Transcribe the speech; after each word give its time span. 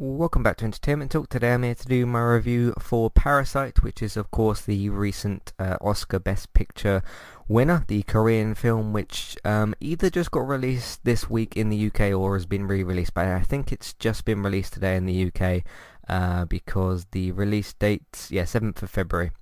Welcome 0.00 0.44
back 0.44 0.58
to 0.58 0.64
Entertainment 0.64 1.10
Talk. 1.10 1.28
Today 1.28 1.54
I'm 1.54 1.64
here 1.64 1.74
to 1.74 1.88
do 1.88 2.06
my 2.06 2.20
review 2.20 2.72
for 2.78 3.10
Parasite, 3.10 3.82
which 3.82 4.00
is 4.00 4.16
of 4.16 4.30
course 4.30 4.60
the 4.60 4.90
recent 4.90 5.52
uh, 5.58 5.76
Oscar 5.80 6.20
Best 6.20 6.54
Picture 6.54 7.02
winner, 7.48 7.84
the 7.88 8.04
Korean 8.04 8.54
film 8.54 8.92
which 8.92 9.36
um, 9.44 9.74
either 9.80 10.08
just 10.08 10.30
got 10.30 10.46
released 10.46 11.04
this 11.04 11.28
week 11.28 11.56
in 11.56 11.68
the 11.68 11.86
UK 11.88 12.12
or 12.16 12.36
has 12.36 12.46
been 12.46 12.68
re-released, 12.68 13.12
but 13.12 13.26
I 13.26 13.40
think 13.40 13.72
it's 13.72 13.92
just 13.94 14.24
been 14.24 14.40
released 14.40 14.74
today 14.74 14.94
in 14.94 15.04
the 15.04 15.32
UK 15.32 15.64
uh, 16.08 16.44
because 16.44 17.06
the 17.10 17.32
release 17.32 17.72
date, 17.72 18.28
yeah, 18.30 18.44
7th 18.44 18.80
of 18.82 18.90
February. 18.90 19.32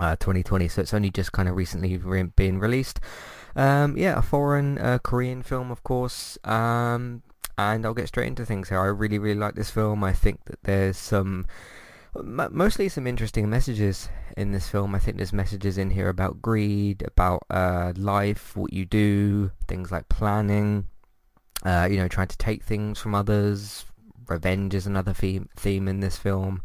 Uh, 0.00 0.14
2020, 0.14 0.68
so 0.68 0.80
it's 0.80 0.94
only 0.94 1.10
just 1.10 1.32
kind 1.32 1.48
of 1.48 1.56
recently 1.56 1.96
re- 1.96 2.22
been 2.22 2.60
released. 2.60 3.00
Um, 3.56 3.96
yeah, 3.98 4.16
a 4.16 4.22
foreign 4.22 4.78
uh, 4.78 5.00
Korean 5.02 5.42
film, 5.42 5.72
of 5.72 5.82
course. 5.82 6.38
Um, 6.44 7.24
and 7.58 7.84
I'll 7.84 7.92
get 7.92 8.08
straight 8.08 8.28
into 8.28 8.46
things 8.46 8.68
here. 8.68 8.78
I 8.78 8.86
really, 8.86 9.18
really 9.18 9.38
like 9.38 9.56
this 9.56 9.70
film. 9.70 10.04
I 10.04 10.12
think 10.12 10.44
that 10.44 10.62
there's 10.62 10.96
some, 10.96 11.46
mostly 12.14 12.88
some 12.88 13.06
interesting 13.06 13.50
messages 13.50 14.08
in 14.36 14.52
this 14.52 14.68
film. 14.68 14.94
I 14.94 15.00
think 15.00 15.16
there's 15.16 15.32
messages 15.32 15.76
in 15.76 15.90
here 15.90 16.08
about 16.08 16.40
greed, 16.40 17.02
about 17.02 17.42
uh, 17.50 17.92
life, 17.96 18.56
what 18.56 18.72
you 18.72 18.86
do, 18.86 19.50
things 19.66 19.90
like 19.90 20.08
planning, 20.08 20.86
uh, 21.64 21.88
you 21.90 21.96
know, 21.96 22.06
trying 22.06 22.28
to 22.28 22.38
take 22.38 22.62
things 22.62 23.00
from 23.00 23.14
others. 23.14 23.84
Revenge 24.28 24.74
is 24.74 24.86
another 24.86 25.12
theme 25.12 25.48
theme 25.56 25.88
in 25.88 26.00
this 26.00 26.16
film. 26.16 26.62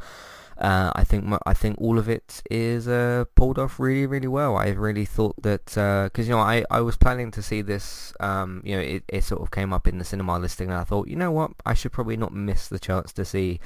Uh, 0.64 0.94
I 0.96 1.04
think 1.04 1.26
I 1.46 1.54
think 1.54 1.76
all 1.82 2.00
of 2.00 2.08
it 2.08 2.42
is 2.50 2.88
uh, 2.88 3.26
pulled 3.36 3.60
off 3.60 3.82
really 3.82 4.06
really 4.06 4.30
well. 4.30 4.56
I 4.56 4.70
really 4.70 5.04
thought 5.04 5.36
that 5.44 5.66
because 5.66 6.20
uh, 6.20 6.24
you 6.24 6.30
know 6.30 6.40
I, 6.40 6.64
I 6.72 6.80
was 6.80 6.96
planning 6.96 7.32
to 7.32 7.42
see 7.42 7.62
this. 7.62 8.14
Um, 8.22 8.62
you 8.64 8.78
know 8.78 8.82
it, 8.82 9.04
it 9.10 9.26
sort 9.26 9.42
of 9.42 9.52
came 9.52 9.74
up 9.74 9.90
in 9.90 9.98
the 9.98 10.06
cinema 10.06 10.40
listing, 10.40 10.70
and 10.70 10.78
I 10.78 10.86
thought 10.86 11.10
you 11.10 11.18
know 11.18 11.32
what 11.32 11.52
I 11.66 11.74
should 11.74 11.92
probably 11.92 12.16
not 12.16 12.32
miss 12.32 12.70
the 12.70 12.80
chance 12.80 13.12
to 13.14 13.26
see 13.26 13.60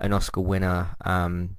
an 0.00 0.14
Oscar 0.14 0.40
winner. 0.40 0.96
Um, 1.04 1.56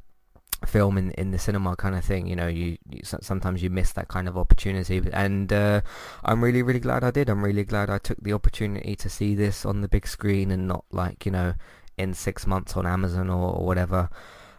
film 0.66 0.98
in 0.98 1.12
in 1.12 1.32
the 1.32 1.40
cinema 1.40 1.74
kind 1.78 1.96
of 1.96 2.04
thing 2.04 2.28
you 2.28 2.36
know 2.36 2.48
you, 2.48 2.78
you 2.90 3.00
sometimes 3.04 3.64
you 3.64 3.70
miss 3.70 3.94
that 3.94 4.10
kind 4.10 4.28
of 4.28 4.38
opportunity 4.38 5.02
and 5.14 5.54
uh, 5.54 5.80
I'm 6.26 6.44
really 6.44 6.62
really 6.62 6.82
glad 6.82 7.02
I 7.02 7.12
did 7.12 7.30
I'm 7.30 7.46
really 7.46 7.64
glad 7.64 7.90
I 7.90 7.98
took 7.98 8.22
the 8.22 8.34
opportunity 8.34 8.94
to 8.98 9.10
see 9.10 9.36
this 9.36 9.66
on 9.66 9.80
the 9.80 9.88
big 9.88 10.06
screen 10.06 10.52
and 10.52 10.68
not 10.68 10.84
like 10.92 11.26
you 11.26 11.32
know 11.32 11.54
in 11.98 12.14
six 12.14 12.46
months 12.46 12.76
on 12.76 12.86
Amazon 12.86 13.30
or, 13.30 13.56
or 13.56 13.66
whatever 13.66 14.10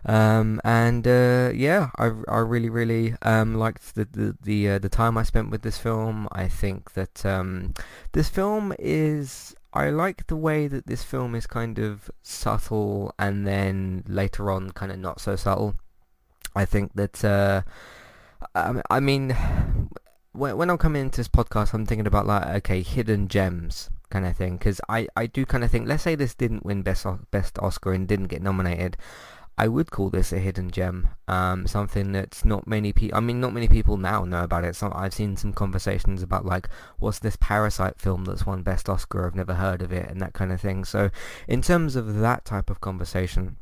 um, 0.05 0.61
and 0.65 1.07
uh, 1.07 1.53
yeah, 1.55 1.91
I, 1.99 2.11
I 2.29 2.39
really 2.39 2.71
really 2.71 3.15
um, 3.23 3.55
liked 3.55 3.95
the 3.95 4.07
the 4.11 4.37
the, 4.43 4.69
uh, 4.71 4.79
the, 4.79 4.89
time 4.89 5.19
I 5.19 5.23
spent 5.23 5.51
with 5.51 5.63
this 5.63 5.79
film. 5.79 6.29
I 6.33 6.49
think 6.49 6.93
that 6.95 7.25
um, 7.27 7.75
this 8.13 8.29
film 8.29 8.73
is. 8.79 9.55
I 9.73 9.91
like 9.91 10.27
the 10.27 10.37
way 10.37 10.67
that 10.67 10.87
this 10.87 11.05
film 11.05 11.37
is 11.37 11.47
kind 11.47 11.79
of 11.79 12.11
subtle, 12.23 13.15
and 13.19 13.47
then 13.47 14.03
later 14.09 14.51
on, 14.51 14.71
kind 14.71 14.91
of 14.91 14.99
not 14.99 15.21
so 15.21 15.37
subtle. 15.37 15.77
I 16.57 16.65
think 16.65 16.93
that. 16.95 17.25
Uh, 17.25 17.63
I 18.55 19.01
mean, 19.01 19.37
when 20.33 20.57
when 20.57 20.71
I'm 20.71 20.79
coming 20.79 21.03
into 21.03 21.19
this 21.19 21.29
podcast, 21.29 21.75
I'm 21.75 21.85
thinking 21.85 22.07
about 22.07 22.27
like 22.27 22.47
okay, 22.47 22.83
hidden 22.83 23.29
gems 23.29 23.91
kind 24.09 24.27
of 24.27 24.37
thing 24.37 24.57
because 24.57 24.81
I, 24.89 25.07
I 25.15 25.27
do 25.27 25.47
kind 25.47 25.63
of 25.63 25.71
think 25.71 25.87
let's 25.87 26.03
say 26.03 26.17
this 26.17 26.35
didn't 26.35 26.67
win 26.67 26.83
best 26.83 27.07
best 27.31 27.59
Oscar 27.61 27.93
and 27.93 28.09
didn't 28.09 28.27
get 28.27 28.43
nominated 28.43 28.97
I 29.61 29.69
would 29.69 29.91
call 29.91 30.09
this 30.09 30.33
a 30.33 30.39
hidden 30.39 30.71
gem, 30.71 31.09
um, 31.29 31.67
something 31.67 32.13
that's 32.13 32.47
not 32.47 32.67
many 32.67 32.95
people. 32.95 33.19
I 33.19 33.21
mean, 33.21 33.43
not 33.43 33.53
many 33.53 33.69
people 33.69 33.99
now 33.99 34.25
know 34.25 34.43
about 34.43 34.65
it. 34.65 34.75
So 34.75 34.91
I've 34.95 35.13
seen 35.13 35.37
some 35.37 35.53
conversations 35.53 36.23
about 36.23 36.47
like, 36.47 36.67
what's 36.99 37.19
this 37.19 37.37
Parasite 37.39 38.01
film 38.01 38.25
that's 38.25 38.47
won 38.47 38.63
Best 38.63 38.89
Oscar? 38.89 39.27
I've 39.27 39.35
never 39.35 39.53
heard 39.53 39.83
of 39.83 39.93
it, 39.93 40.09
and 40.09 40.19
that 40.23 40.33
kind 40.33 40.51
of 40.51 40.63
thing. 40.63 40.87
So, 40.87 41.11
in 41.47 41.61
terms 41.61 41.95
of 41.95 42.21
that 42.21 42.47
type 42.47 42.71
of 42.71 42.81
conversation, 42.81 43.59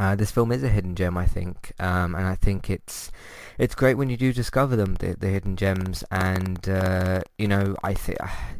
uh, 0.00 0.14
this 0.14 0.30
film 0.30 0.50
is 0.50 0.62
a 0.62 0.68
hidden 0.68 0.94
gem, 0.94 1.18
I 1.18 1.26
think, 1.26 1.74
um, 1.78 2.14
and 2.14 2.24
I 2.24 2.34
think 2.34 2.70
it's 2.70 3.12
it's 3.58 3.74
great 3.74 3.98
when 3.98 4.08
you 4.08 4.16
do 4.16 4.32
discover 4.32 4.74
them, 4.74 4.94
the, 4.94 5.14
the 5.14 5.28
hidden 5.28 5.56
gems. 5.56 6.02
And 6.10 6.66
uh, 6.66 7.20
you 7.36 7.46
know, 7.46 7.76
I 7.84 7.92
think 7.92 8.16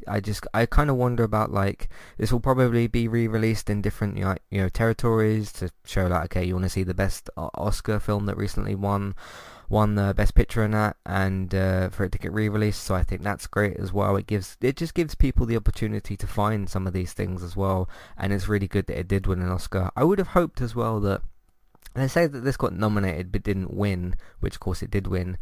I 0.07 0.21
just 0.21 0.47
I 0.53 0.67
kind 0.67 0.91
of 0.91 0.97
wonder 0.97 1.25
about 1.25 1.51
like 1.51 1.89
this 2.19 2.31
will 2.31 2.41
probably 2.41 2.89
be 2.89 3.09
re-released 3.09 3.71
in 3.71 3.81
different 3.81 4.19
you 4.19 4.25
know, 4.25 4.35
you 4.51 4.61
know 4.61 4.69
territories 4.69 5.51
to 5.53 5.71
show 5.87 6.09
like 6.09 6.25
okay, 6.25 6.45
you 6.45 6.53
want 6.53 6.65
to 6.67 6.69
see 6.69 6.83
the 6.83 6.93
best 6.93 7.31
Oscar 7.39 7.99
film 7.99 8.27
that 8.27 8.37
recently 8.37 8.75
won 8.75 9.15
won 9.71 9.95
the 9.95 10.13
best 10.13 10.35
picture 10.35 10.65
in 10.65 10.73
that 10.73 10.97
and 11.07 11.55
uh, 11.55 11.89
for 11.91 12.05
it 12.05 12.11
to 12.13 12.19
get 12.19 12.33
re-released 12.33 12.83
so 12.83 12.95
I 12.97 13.05
think 13.05 13.23
that's 13.23 13.47
great 13.47 13.77
as 13.77 13.93
well. 13.93 14.17
It 14.17 14.27
gives 14.27 14.57
it 14.61 14.77
just 14.77 14.95
gives 14.95 15.15
people 15.15 15.47
the 15.47 15.57
opportunity 15.57 16.17
to 16.17 16.27
find 16.27 16.69
some 16.69 16.89
of 16.89 16.93
these 16.93 17.13
things 17.13 17.43
as 17.45 17.57
well 17.57 17.89
and 18.19 18.33
it's 18.33 18.49
really 18.49 18.67
good 18.67 18.89
that 18.89 18.99
it 18.99 19.09
did 19.09 19.29
win 19.29 19.41
an 19.41 19.49
Oscar. 19.49 19.91
I 19.97 20.03
would 20.03 20.19
have 20.19 20.29
hoped 20.29 20.61
as 20.61 20.75
well 20.75 20.99
that 21.01 21.23
they 21.95 22.09
say 22.09 22.27
that 22.27 22.41
this 22.41 22.57
got 22.57 22.73
nominated 22.73 23.31
but 23.31 23.45
didn't 23.45 23.73
win 23.73 24.17
which 24.41 24.57
of 24.57 24.61
course 24.61 24.83
it 24.83 24.91
did 24.91 25.07
win 25.07 25.39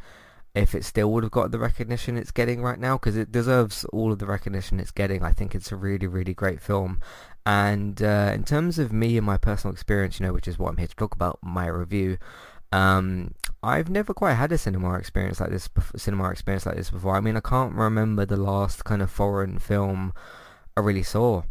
if 0.55 0.75
it 0.75 0.85
still 0.85 1.11
would 1.13 1.25
have 1.25 1.33
got 1.33 1.51
the 1.51 1.59
recognition 1.59 2.19
it's 2.19 2.31
getting 2.31 2.63
right 2.63 2.79
now 2.79 2.99
because 2.99 3.17
it 3.17 3.33
deserves 3.33 3.87
all 3.87 4.13
of 4.13 4.19
the 4.19 4.27
recognition 4.27 4.79
it's 4.79 4.91
getting. 4.91 5.23
I 5.23 5.33
think 5.33 5.55
it's 5.55 5.73
a 5.73 5.77
really 5.77 6.07
really 6.07 6.35
great 6.35 6.61
film. 6.61 7.01
And 7.47 8.03
uh, 8.03 8.33
in 8.35 8.45
terms 8.45 8.79
of 8.79 8.93
me 8.93 9.17
and 9.17 9.25
my 9.25 9.39
personal 9.39 9.73
experience 9.73 10.21
you 10.21 10.27
know 10.27 10.35
which 10.35 10.49
is 10.49 10.59
what 10.59 10.69
I'm 10.69 10.77
here 10.77 10.87
to 10.87 10.97
talk 10.97 11.15
about 11.15 11.39
my 11.43 11.67
review 11.67 12.19
um, 12.73 13.35
I've 13.63 13.91
never 13.91 14.15
quite 14.15 14.35
had 14.35 14.53
a 14.53 14.59
cinema 14.59 14.95
experience 14.95 15.41
like 15.41 15.51
this, 15.51 15.69
cinema 15.97 16.31
experience 16.31 16.67
like 16.67 16.77
this 16.77 16.91
before. 16.91 17.17
I 17.17 17.21
mean, 17.21 17.37
I 17.37 17.41
can't 17.41 17.75
remember 17.75 18.25
the 18.25 18.37
last 18.37 18.85
kind 18.85 19.03
of 19.03 19.11
foreign 19.11 19.59
film 19.59 20.13
I 20.77 20.81
really 20.81 21.03
saw 21.03 21.43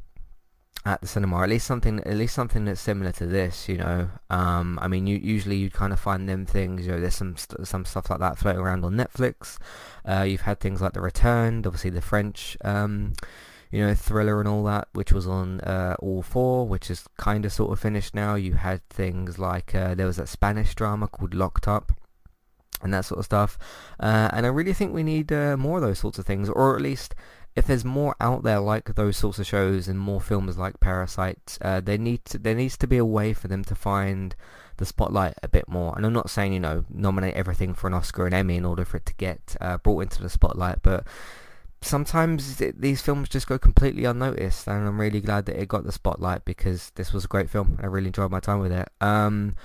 at 0.85 1.01
the 1.01 1.07
cinema. 1.07 1.41
At 1.43 1.49
least 1.49 1.67
something, 1.67 1.99
at 1.99 2.15
least 2.15 2.33
something 2.33 2.63
that's 2.63 2.79
similar 2.79 3.11
to 3.13 3.25
this. 3.25 3.67
You 3.67 3.77
know, 3.77 4.09
um, 4.29 4.79
I 4.81 4.87
mean, 4.87 5.05
you 5.05 5.17
usually 5.17 5.57
you'd 5.57 5.73
kind 5.73 5.91
of 5.91 5.99
find 5.99 6.29
them 6.29 6.45
things. 6.45 6.85
You 6.85 6.93
know, 6.93 7.01
there's 7.01 7.15
some 7.15 7.35
st- 7.35 7.67
some 7.67 7.83
stuff 7.83 8.09
like 8.09 8.19
that 8.19 8.37
floating 8.37 8.61
around 8.61 8.85
on 8.85 8.93
Netflix. 8.93 9.57
Uh, 10.05 10.23
you've 10.23 10.41
had 10.41 10.61
things 10.61 10.81
like 10.81 10.93
The 10.93 11.01
Returned, 11.01 11.67
obviously 11.67 11.89
the 11.89 12.01
French. 12.01 12.57
Um, 12.63 13.13
you 13.71 13.85
know, 13.85 13.93
thriller 13.93 14.39
and 14.39 14.47
all 14.47 14.63
that, 14.63 14.87
which 14.93 15.11
was 15.11 15.27
on 15.27 15.59
uh, 15.61 15.95
All 15.99 16.21
4, 16.21 16.67
which 16.67 16.89
is 16.89 17.05
kind 17.17 17.45
of 17.45 17.51
sort 17.51 17.71
of 17.71 17.79
finished 17.79 18.15
now. 18.15 18.35
You 18.35 18.53
had 18.53 18.87
things 18.89 19.37
like, 19.37 19.75
uh, 19.75 19.95
there 19.95 20.07
was 20.07 20.17
that 20.17 20.29
Spanish 20.29 20.73
drama 20.75 21.07
called 21.07 21.33
Locked 21.33 21.67
Up, 21.67 21.91
and 22.81 22.93
that 22.93 23.05
sort 23.05 23.19
of 23.19 23.25
stuff. 23.25 23.57
Uh, 23.99 24.29
and 24.31 24.45
I 24.45 24.49
really 24.49 24.73
think 24.73 24.93
we 24.93 25.03
need 25.03 25.31
uh, 25.31 25.57
more 25.57 25.77
of 25.77 25.83
those 25.83 25.99
sorts 25.99 26.19
of 26.19 26.25
things, 26.25 26.49
or 26.49 26.75
at 26.75 26.81
least 26.81 27.15
if 27.55 27.65
there's 27.65 27.83
more 27.83 28.15
out 28.21 28.43
there 28.43 28.59
like 28.59 28.93
those 28.93 29.17
sorts 29.17 29.39
of 29.39 29.47
shows 29.47 29.87
and 29.87 29.99
more 29.99 30.21
films 30.21 30.59
like 30.59 30.79
Parasite, 30.79 31.57
uh, 31.61 31.81
there 31.81 31.97
need 31.97 32.23
to, 32.25 32.37
there 32.37 32.53
needs 32.53 32.77
to 32.77 32.87
be 32.87 32.97
a 32.97 33.05
way 33.05 33.33
for 33.33 33.47
them 33.47 33.63
to 33.63 33.73
find 33.73 34.35
the 34.77 34.85
spotlight 34.85 35.33
a 35.41 35.47
bit 35.47 35.67
more. 35.67 35.95
And 35.97 36.05
I'm 36.05 36.13
not 36.13 36.29
saying 36.29 36.53
you 36.53 36.59
know 36.59 36.85
nominate 36.87 37.33
everything 37.33 37.73
for 37.73 37.87
an 37.87 37.95
Oscar 37.95 38.27
and 38.27 38.35
Emmy 38.35 38.57
in 38.57 38.65
order 38.65 38.85
for 38.85 38.97
it 38.97 39.07
to 39.07 39.15
get 39.15 39.55
uh, 39.59 39.77
brought 39.79 40.01
into 40.01 40.21
the 40.21 40.29
spotlight, 40.29 40.83
but 40.83 41.05
sometimes 41.81 42.57
these 42.57 43.01
films 43.01 43.29
just 43.29 43.47
go 43.47 43.57
completely 43.57 44.05
unnoticed, 44.05 44.67
and 44.67 44.87
I'm 44.87 44.99
really 44.99 45.21
glad 45.21 45.45
that 45.45 45.61
it 45.61 45.67
got 45.67 45.83
the 45.83 45.91
spotlight 45.91 46.45
because 46.45 46.91
this 46.95 47.13
was 47.13 47.25
a 47.25 47.27
great 47.27 47.49
film. 47.49 47.79
I 47.81 47.85
really 47.85 48.07
enjoyed 48.07 48.31
my 48.31 48.39
time 48.39 48.59
with 48.59 48.71
it. 48.71 48.89
Um, 49.01 49.55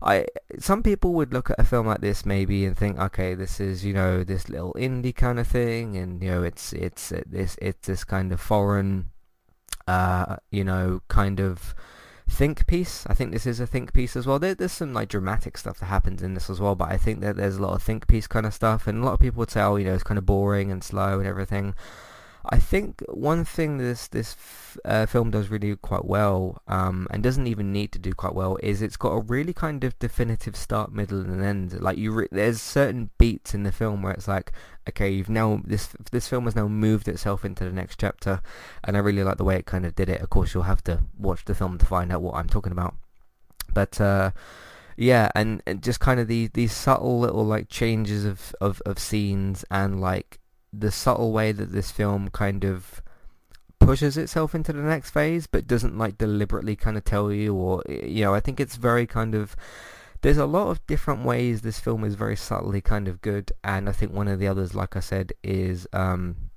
I 0.00 0.26
some 0.58 0.82
people 0.82 1.14
would 1.14 1.32
look 1.32 1.50
at 1.50 1.58
a 1.58 1.64
film 1.64 1.88
like 1.88 2.00
this 2.00 2.24
maybe 2.24 2.64
and 2.64 2.76
think, 2.76 2.98
okay, 2.98 3.34
this 3.34 3.60
is 3.60 3.84
you 3.84 3.92
know 3.92 4.22
this 4.24 4.48
little 4.48 4.72
indie 4.74 5.14
kind 5.14 5.38
of 5.38 5.46
thing, 5.46 5.96
and 5.96 6.22
you 6.22 6.30
know 6.30 6.42
it's 6.42 6.72
it's 6.72 7.12
this 7.26 7.56
it's 7.60 7.86
this 7.86 8.04
kind 8.04 8.32
of 8.32 8.40
foreign, 8.40 9.10
uh, 9.86 10.36
you 10.50 10.64
know, 10.64 11.00
kind 11.08 11.40
of 11.40 11.74
think 12.28 12.66
piece. 12.66 13.04
I 13.06 13.14
think 13.14 13.32
this 13.32 13.46
is 13.46 13.58
a 13.60 13.66
think 13.66 13.92
piece 13.92 14.14
as 14.14 14.26
well. 14.26 14.38
There, 14.38 14.54
there's 14.54 14.72
some 14.72 14.92
like 14.92 15.08
dramatic 15.08 15.56
stuff 15.58 15.80
that 15.80 15.86
happens 15.86 16.22
in 16.22 16.34
this 16.34 16.50
as 16.50 16.60
well, 16.60 16.74
but 16.74 16.90
I 16.90 16.96
think 16.96 17.20
that 17.20 17.36
there's 17.36 17.56
a 17.56 17.62
lot 17.62 17.74
of 17.74 17.82
think 17.82 18.06
piece 18.06 18.26
kind 18.26 18.46
of 18.46 18.54
stuff, 18.54 18.86
and 18.86 19.02
a 19.02 19.04
lot 19.04 19.14
of 19.14 19.20
people 19.20 19.40
would 19.40 19.50
say, 19.50 19.62
oh, 19.62 19.76
you 19.76 19.84
know, 19.84 19.94
it's 19.94 20.02
kind 20.02 20.18
of 20.18 20.26
boring 20.26 20.70
and 20.70 20.84
slow 20.84 21.18
and 21.18 21.26
everything. 21.26 21.74
I 22.50 22.58
think 22.58 23.02
one 23.08 23.44
thing 23.44 23.76
this 23.78 24.08
this 24.08 24.34
uh, 24.84 25.06
film 25.06 25.30
does 25.30 25.48
really 25.48 25.76
quite 25.76 26.06
well, 26.06 26.62
um, 26.66 27.06
and 27.10 27.22
doesn't 27.22 27.46
even 27.46 27.72
need 27.72 27.92
to 27.92 27.98
do 27.98 28.12
quite 28.14 28.34
well, 28.34 28.56
is 28.62 28.80
it's 28.80 28.96
got 28.96 29.10
a 29.10 29.20
really 29.20 29.52
kind 29.52 29.84
of 29.84 29.98
definitive 29.98 30.56
start, 30.56 30.92
middle, 30.92 31.20
and 31.20 31.42
end. 31.42 31.80
Like 31.80 31.98
you, 31.98 32.12
re- 32.12 32.28
there's 32.30 32.62
certain 32.62 33.10
beats 33.18 33.54
in 33.54 33.64
the 33.64 33.72
film 33.72 34.02
where 34.02 34.14
it's 34.14 34.28
like, 34.28 34.52
okay, 34.88 35.10
you've 35.10 35.28
now 35.28 35.60
this 35.64 35.88
this 36.10 36.28
film 36.28 36.44
has 36.44 36.56
now 36.56 36.68
moved 36.68 37.08
itself 37.08 37.44
into 37.44 37.64
the 37.64 37.72
next 37.72 38.00
chapter, 38.00 38.40
and 38.82 38.96
I 38.96 39.00
really 39.00 39.24
like 39.24 39.36
the 39.36 39.44
way 39.44 39.56
it 39.56 39.66
kind 39.66 39.84
of 39.84 39.94
did 39.94 40.08
it. 40.08 40.22
Of 40.22 40.30
course, 40.30 40.54
you'll 40.54 40.62
have 40.62 40.84
to 40.84 41.02
watch 41.18 41.44
the 41.44 41.54
film 41.54 41.76
to 41.78 41.86
find 41.86 42.10
out 42.10 42.22
what 42.22 42.34
I'm 42.34 42.48
talking 42.48 42.72
about, 42.72 42.94
but. 43.72 44.00
Uh, 44.00 44.30
yeah, 45.00 45.30
and, 45.36 45.62
and 45.64 45.80
just 45.80 46.00
kind 46.00 46.18
of 46.18 46.26
these 46.26 46.50
these 46.54 46.72
subtle 46.72 47.20
little 47.20 47.44
like 47.44 47.68
changes 47.68 48.24
of, 48.24 48.52
of, 48.60 48.82
of 48.84 48.98
scenes 48.98 49.64
and 49.70 50.00
like 50.00 50.40
the 50.80 50.90
subtle 50.90 51.32
way 51.32 51.52
that 51.52 51.72
this 51.72 51.90
film 51.90 52.28
kind 52.28 52.64
of 52.64 53.02
pushes 53.80 54.16
itself 54.16 54.54
into 54.54 54.72
the 54.72 54.82
next 54.82 55.10
phase 55.10 55.46
but 55.46 55.66
doesn't 55.66 55.96
like 55.96 56.18
deliberately 56.18 56.76
kind 56.76 56.96
of 56.96 57.04
tell 57.04 57.32
you 57.32 57.54
or 57.54 57.82
you 57.88 58.24
know 58.24 58.34
I 58.34 58.40
think 58.40 58.60
it's 58.60 58.76
very 58.76 59.06
kind 59.06 59.34
of 59.34 59.56
there's 60.20 60.36
a 60.36 60.46
lot 60.46 60.68
of 60.68 60.84
different 60.86 61.24
ways 61.24 61.62
this 61.62 61.78
film 61.78 62.04
is 62.04 62.14
very 62.14 62.36
subtly 62.36 62.80
kind 62.80 63.08
of 63.08 63.22
good 63.22 63.52
and 63.62 63.88
I 63.88 63.92
think 63.92 64.12
one 64.12 64.28
of 64.28 64.38
the 64.38 64.48
others 64.48 64.74
like 64.74 64.96
I 64.96 65.00
said 65.00 65.32
is 65.42 65.86
um 65.92 66.50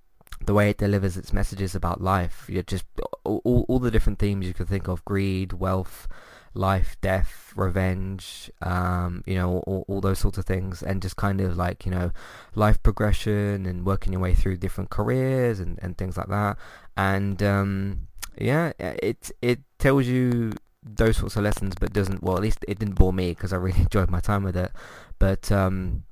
the 0.45 0.53
way 0.53 0.69
it 0.69 0.77
delivers 0.77 1.17
its 1.17 1.33
messages 1.33 1.75
about 1.75 2.01
life, 2.01 2.45
you 2.49 2.63
just 2.63 2.85
all, 3.23 3.41
all, 3.43 3.65
all 3.67 3.79
the 3.79 3.91
different 3.91 4.19
themes 4.19 4.47
you 4.47 4.53
can 4.53 4.65
think 4.65 4.87
of, 4.87 5.05
greed, 5.05 5.53
wealth, 5.53 6.07
life, 6.53 6.97
death, 7.01 7.53
revenge, 7.55 8.51
um, 8.61 9.23
you 9.25 9.35
know, 9.35 9.59
all, 9.59 9.85
all 9.87 10.01
those 10.01 10.19
sorts 10.19 10.37
of 10.37 10.45
things, 10.45 10.83
and 10.83 11.01
just 11.01 11.15
kind 11.15 11.39
of 11.41 11.57
like, 11.57 11.85
you 11.85 11.91
know, 11.91 12.11
life 12.55 12.81
progression 12.83 13.65
and 13.65 13.85
working 13.85 14.13
your 14.13 14.21
way 14.21 14.33
through 14.33 14.57
different 14.57 14.89
careers 14.89 15.59
and, 15.59 15.79
and 15.81 15.97
things 15.97 16.17
like 16.17 16.27
that. 16.27 16.57
And, 16.97 17.41
um, 17.41 18.07
yeah, 18.37 18.73
it, 18.79 19.31
it 19.41 19.59
tells 19.79 20.07
you 20.07 20.51
those 20.83 21.17
sorts 21.17 21.35
of 21.35 21.43
lessons, 21.43 21.73
but 21.79 21.93
doesn't, 21.93 22.23
well, 22.23 22.35
at 22.35 22.41
least 22.41 22.65
it 22.67 22.79
didn't 22.79 22.95
bore 22.95 23.13
me 23.13 23.29
because 23.29 23.53
I 23.53 23.57
really 23.57 23.79
enjoyed 23.81 24.09
my 24.09 24.19
time 24.19 24.43
with 24.43 24.57
it. 24.57 24.71
But, 25.19 25.51
um, 25.51 26.03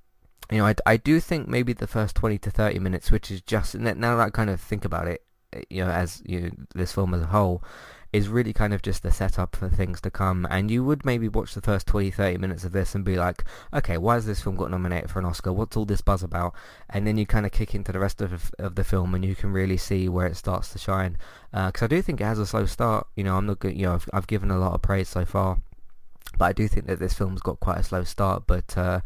you 0.52 0.60
know, 0.60 0.66
I, 0.66 0.76
I 0.86 0.98
do 0.98 1.20
think 1.20 1.48
maybe 1.48 1.74
the 1.74 1.88
first 1.88 2.16
20 2.16 2.38
to 2.40 2.52
30 2.52 2.80
minutes, 2.80 3.12
which 3.12 3.30
is 3.30 3.42
just, 3.42 3.76
now 3.76 4.18
that 4.18 4.28
I 4.28 4.30
kind 4.30 4.50
of 4.50 4.62
think 4.62 4.86
about 4.86 5.08
it, 5.08 5.24
you 5.70 5.84
know, 5.84 5.92
as 5.92 6.22
you 6.26 6.42
know, 6.42 6.50
this 6.76 6.92
film 6.92 7.14
as 7.14 7.22
a 7.22 7.28
whole, 7.28 7.64
is 8.12 8.28
really 8.28 8.54
kind 8.54 8.74
of 8.74 8.82
just 8.82 9.04
the 9.04 9.12
setup 9.12 9.56
for 9.56 9.70
things 9.70 10.02
to 10.02 10.10
come. 10.10 10.48
And 10.50 10.72
you 10.72 10.84
would 10.84 11.06
maybe 11.06 11.28
watch 11.28 11.54
the 11.54 11.62
first 11.62 11.86
20, 11.88 12.10
30 12.12 12.38
minutes 12.38 12.64
of 12.64 12.72
this 12.72 12.96
and 12.96 13.06
be 13.06 13.18
like, 13.18 13.44
okay, 13.74 13.98
why 13.98 14.16
has 14.16 14.26
this 14.26 14.42
film 14.42 14.56
got 14.56 14.72
nominated 14.72 15.12
for 15.12 15.20
an 15.20 15.26
Oscar? 15.26 15.54
What's 15.54 15.78
all 15.78 15.86
this 15.86 16.02
buzz 16.02 16.24
about? 16.24 16.56
And 16.90 17.06
then 17.06 17.18
you 17.18 17.26
kind 17.26 17.46
of 17.46 17.52
kick 17.52 17.76
into 17.76 17.92
the 17.92 18.00
rest 18.00 18.22
of, 18.22 18.52
of 18.58 18.76
the 18.76 18.84
film 18.84 19.14
and 19.14 19.24
you 19.24 19.36
can 19.36 19.52
really 19.52 19.78
see 19.78 20.10
where 20.10 20.28
it 20.28 20.38
starts 20.38 20.72
to 20.74 20.80
shine. 20.80 21.18
Because 21.52 21.84
uh, 21.84 21.86
I 21.86 21.88
do 21.88 22.02
think 22.02 22.20
it 22.20 22.26
has 22.26 22.40
a 22.40 22.46
slow 22.46 22.66
start. 22.66 23.08
You 23.16 23.24
know, 23.24 23.38
I'm 23.38 23.46
not 23.46 23.60
good, 23.60 23.78
you 23.78 23.86
know, 23.86 23.94
I've, 23.94 24.10
I've 24.12 24.28
given 24.28 24.50
a 24.50 24.58
lot 24.58 24.74
of 24.74 24.82
praise 24.82 25.10
so 25.10 25.26
far 25.26 25.60
but 26.38 26.46
I 26.46 26.54
do 26.54 26.68
think 26.68 26.86
that 26.88 27.00
this 27.00 27.14
film's 27.14 27.42
got 27.42 27.60
quite 27.60 27.80
a 27.80 27.84
slow 27.84 28.04
start. 28.04 28.44
But 28.46 28.78
uh, 28.78 29.02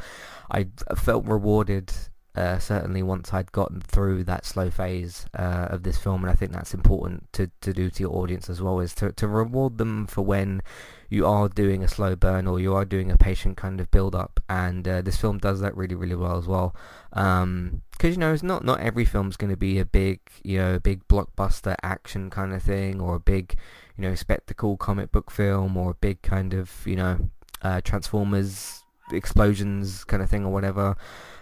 I 0.51 0.67
felt 0.95 1.25
rewarded 1.25 1.91
uh, 2.35 2.57
certainly 2.57 3.03
once 3.03 3.31
I'd 3.31 3.51
gotten 3.51 3.79
through 3.79 4.23
that 4.23 4.45
slow 4.45 4.71
phase 4.71 5.27
uh, 5.37 5.67
of 5.69 5.83
this 5.83 5.97
film, 5.97 6.23
and 6.23 6.31
I 6.31 6.35
think 6.35 6.51
that's 6.51 6.73
important 6.73 7.31
to, 7.33 7.51
to 7.61 7.73
do 7.73 7.89
to 7.91 8.01
your 8.01 8.15
audience 8.15 8.49
as 8.49 8.61
well, 8.61 8.79
is 8.79 8.95
to, 8.95 9.11
to 9.11 9.27
reward 9.27 9.77
them 9.77 10.07
for 10.07 10.23
when 10.23 10.61
you 11.09 11.27
are 11.27 11.47
doing 11.47 11.83
a 11.83 11.87
slow 11.87 12.15
burn 12.15 12.47
or 12.47 12.59
you 12.59 12.73
are 12.73 12.85
doing 12.85 13.11
a 13.11 13.17
patient 13.17 13.55
kind 13.55 13.79
of 13.79 13.91
build 13.91 14.15
up, 14.15 14.39
and 14.49 14.87
uh, 14.87 15.01
this 15.03 15.17
film 15.17 15.37
does 15.37 15.59
that 15.59 15.77
really 15.77 15.93
really 15.93 16.15
well 16.15 16.37
as 16.37 16.47
well. 16.47 16.75
Because 17.11 17.43
um, 17.43 17.81
you 18.01 18.17
know, 18.17 18.33
it's 18.33 18.41
not 18.41 18.65
not 18.65 18.79
every 18.79 19.05
film's 19.05 19.37
going 19.37 19.51
to 19.51 19.57
be 19.57 19.77
a 19.77 19.85
big 19.85 20.19
you 20.43 20.57
know 20.57 20.79
big 20.79 21.07
blockbuster 21.07 21.75
action 21.83 22.31
kind 22.31 22.51
of 22.51 22.63
thing, 22.63 22.99
or 22.99 23.15
a 23.15 23.19
big 23.19 23.55
you 23.95 24.01
know 24.01 24.15
spectacle 24.15 24.75
comic 24.75 25.11
book 25.11 25.29
film, 25.29 25.77
or 25.77 25.91
a 25.91 25.95
big 25.95 26.23
kind 26.23 26.55
of 26.55 26.71
you 26.85 26.95
know 26.95 27.29
uh, 27.61 27.79
Transformers 27.81 28.83
explosions 29.11 30.03
kind 30.03 30.23
of 30.23 30.29
thing 30.29 30.45
or 30.45 30.51
whatever. 30.51 30.95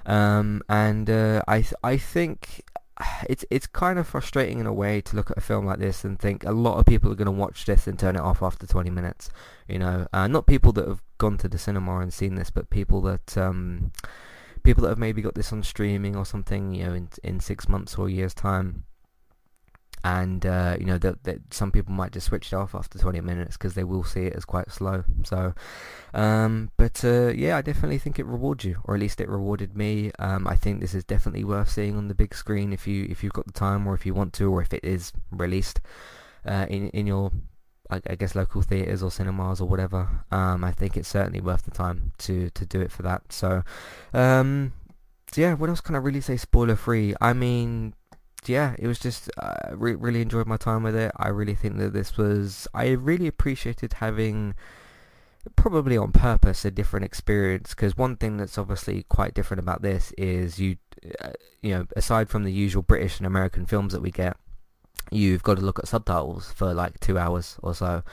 Um, 0.05 0.61
and 0.69 1.09
uh, 1.09 1.41
I 1.47 1.61
th- 1.61 1.73
I 1.83 1.97
think 1.97 2.63
it's 3.29 3.45
it's 3.49 3.67
kind 3.67 3.97
of 3.99 4.07
frustrating 4.07 4.59
in 4.59 4.65
a 4.65 4.73
way 4.73 5.01
to 5.01 5.15
look 5.15 5.31
at 5.31 5.37
a 5.37 5.41
film 5.41 5.65
like 5.65 5.79
this 5.79 6.03
and 6.03 6.19
think 6.19 6.43
a 6.43 6.51
lot 6.51 6.77
of 6.77 6.85
people 6.85 7.11
are 7.11 7.15
going 7.15 7.25
to 7.25 7.31
watch 7.31 7.65
this 7.65 7.87
and 7.87 7.97
turn 7.97 8.15
it 8.15 8.21
off 8.21 8.41
after 8.43 8.67
20 8.67 8.89
minutes. 8.89 9.29
You 9.67 9.79
know, 9.79 10.07
uh, 10.13 10.27
not 10.27 10.47
people 10.47 10.71
that 10.73 10.87
have 10.87 11.01
gone 11.17 11.37
to 11.39 11.47
the 11.47 11.57
cinema 11.57 11.99
and 11.99 12.13
seen 12.13 12.35
this, 12.35 12.51
but 12.51 12.69
people 12.69 13.01
that 13.01 13.37
um, 13.37 13.91
people 14.63 14.83
that 14.83 14.89
have 14.89 14.99
maybe 14.99 15.21
got 15.21 15.35
this 15.35 15.51
on 15.51 15.63
streaming 15.63 16.15
or 16.15 16.25
something. 16.25 16.73
You 16.73 16.85
know, 16.85 16.93
in 16.93 17.09
in 17.23 17.39
six 17.39 17.69
months 17.69 17.95
or 17.97 18.07
a 18.07 18.11
year's 18.11 18.33
time 18.33 18.85
and 20.03 20.45
uh, 20.45 20.75
you 20.79 20.85
know 20.85 20.97
that, 20.97 21.17
some 21.51 21.71
people 21.71 21.93
might 21.93 22.11
just 22.11 22.27
switch 22.27 22.51
it 22.51 22.55
off 22.55 22.73
after 22.73 22.97
20 22.97 23.21
minutes 23.21 23.57
because 23.57 23.73
they 23.75 23.83
will 23.83 24.03
see 24.03 24.21
it 24.21 24.33
as 24.33 24.45
quite 24.45 24.71
slow. 24.71 25.03
So 25.23 25.53
um, 26.13 26.71
but 26.77 27.03
uh, 27.03 27.27
yeah 27.27 27.57
I 27.57 27.61
definitely 27.61 27.97
think 27.97 28.19
it 28.19 28.25
rewards 28.25 28.65
you 28.65 28.81
or 28.85 28.95
at 28.95 28.99
least 28.99 29.21
it 29.21 29.29
rewarded 29.29 29.75
me. 29.75 30.11
Um, 30.19 30.47
I 30.47 30.55
think 30.55 30.79
this 30.79 30.93
is 30.93 31.03
definitely 31.03 31.43
worth 31.43 31.69
seeing 31.69 31.97
on 31.97 32.07
the 32.07 32.15
big 32.15 32.33
screen 32.33 32.73
if 32.73 32.87
you 32.87 33.07
if 33.09 33.23
you've 33.23 33.33
got 33.33 33.47
the 33.47 33.53
time 33.53 33.87
or 33.87 33.93
if 33.93 34.05
you 34.05 34.13
want 34.13 34.33
to 34.33 34.51
or 34.51 34.61
if 34.61 34.73
it 34.73 34.83
is 34.83 35.11
released 35.31 35.79
uh, 36.45 36.65
in 36.69 36.89
in 36.89 37.07
your 37.07 37.31
I, 37.91 38.15
guess 38.15 38.35
local 38.35 38.61
theatres 38.61 39.03
or 39.03 39.11
cinemas 39.11 39.59
or 39.59 39.67
whatever. 39.67 40.23
Um, 40.31 40.63
I 40.63 40.71
think 40.71 40.95
it's 40.95 41.09
certainly 41.09 41.41
worth 41.41 41.63
the 41.63 41.71
time 41.71 42.13
to 42.19 42.49
to 42.51 42.65
do 42.65 42.79
it 42.79 42.89
for 42.89 43.03
that. 43.03 43.33
So 43.33 43.63
um, 44.13 44.71
yeah, 45.35 45.53
what 45.53 45.69
else 45.69 45.81
can 45.81 45.95
I 45.95 45.99
really 45.99 46.21
say 46.21 46.37
spoiler 46.37 46.75
free? 46.75 47.15
I 47.21 47.33
mean, 47.33 47.93
yeah, 48.47 48.75
it 48.79 48.87
was 48.87 48.99
just 48.99 49.29
uh, 49.37 49.75
re- 49.75 49.95
really 49.95 50.21
enjoyed 50.21 50.47
my 50.47 50.57
time 50.57 50.83
with 50.83 50.95
it. 50.95 51.11
I 51.17 51.29
really 51.29 51.55
think 51.55 51.77
that 51.77 51.93
this 51.93 52.17
was 52.17 52.67
I 52.73 52.89
really 52.89 53.27
appreciated 53.27 53.93
having 53.93 54.55
probably 55.55 55.97
on 55.97 56.11
purpose 56.11 56.65
a 56.65 56.71
different 56.71 57.05
experience 57.05 57.71
because 57.71 57.97
one 57.97 58.15
thing 58.15 58.37
that's 58.37 58.57
obviously 58.57 59.03
quite 59.03 59.33
different 59.33 59.59
about 59.59 59.81
this 59.81 60.11
is 60.17 60.59
you 60.59 60.77
uh, 61.19 61.31
you 61.61 61.71
know 61.71 61.87
aside 61.95 62.29
from 62.29 62.43
the 62.43 62.51
usual 62.51 62.83
British 62.83 63.17
and 63.17 63.25
American 63.25 63.65
films 63.65 63.93
that 63.93 64.01
we 64.01 64.11
get 64.11 64.37
you've 65.09 65.43
got 65.43 65.55
to 65.55 65.61
look 65.61 65.79
at 65.79 65.87
subtitles 65.87 66.51
for 66.51 66.73
like 66.73 66.99
two 66.99 67.17
hours 67.17 67.57
or 67.63 67.73
so 67.73 68.03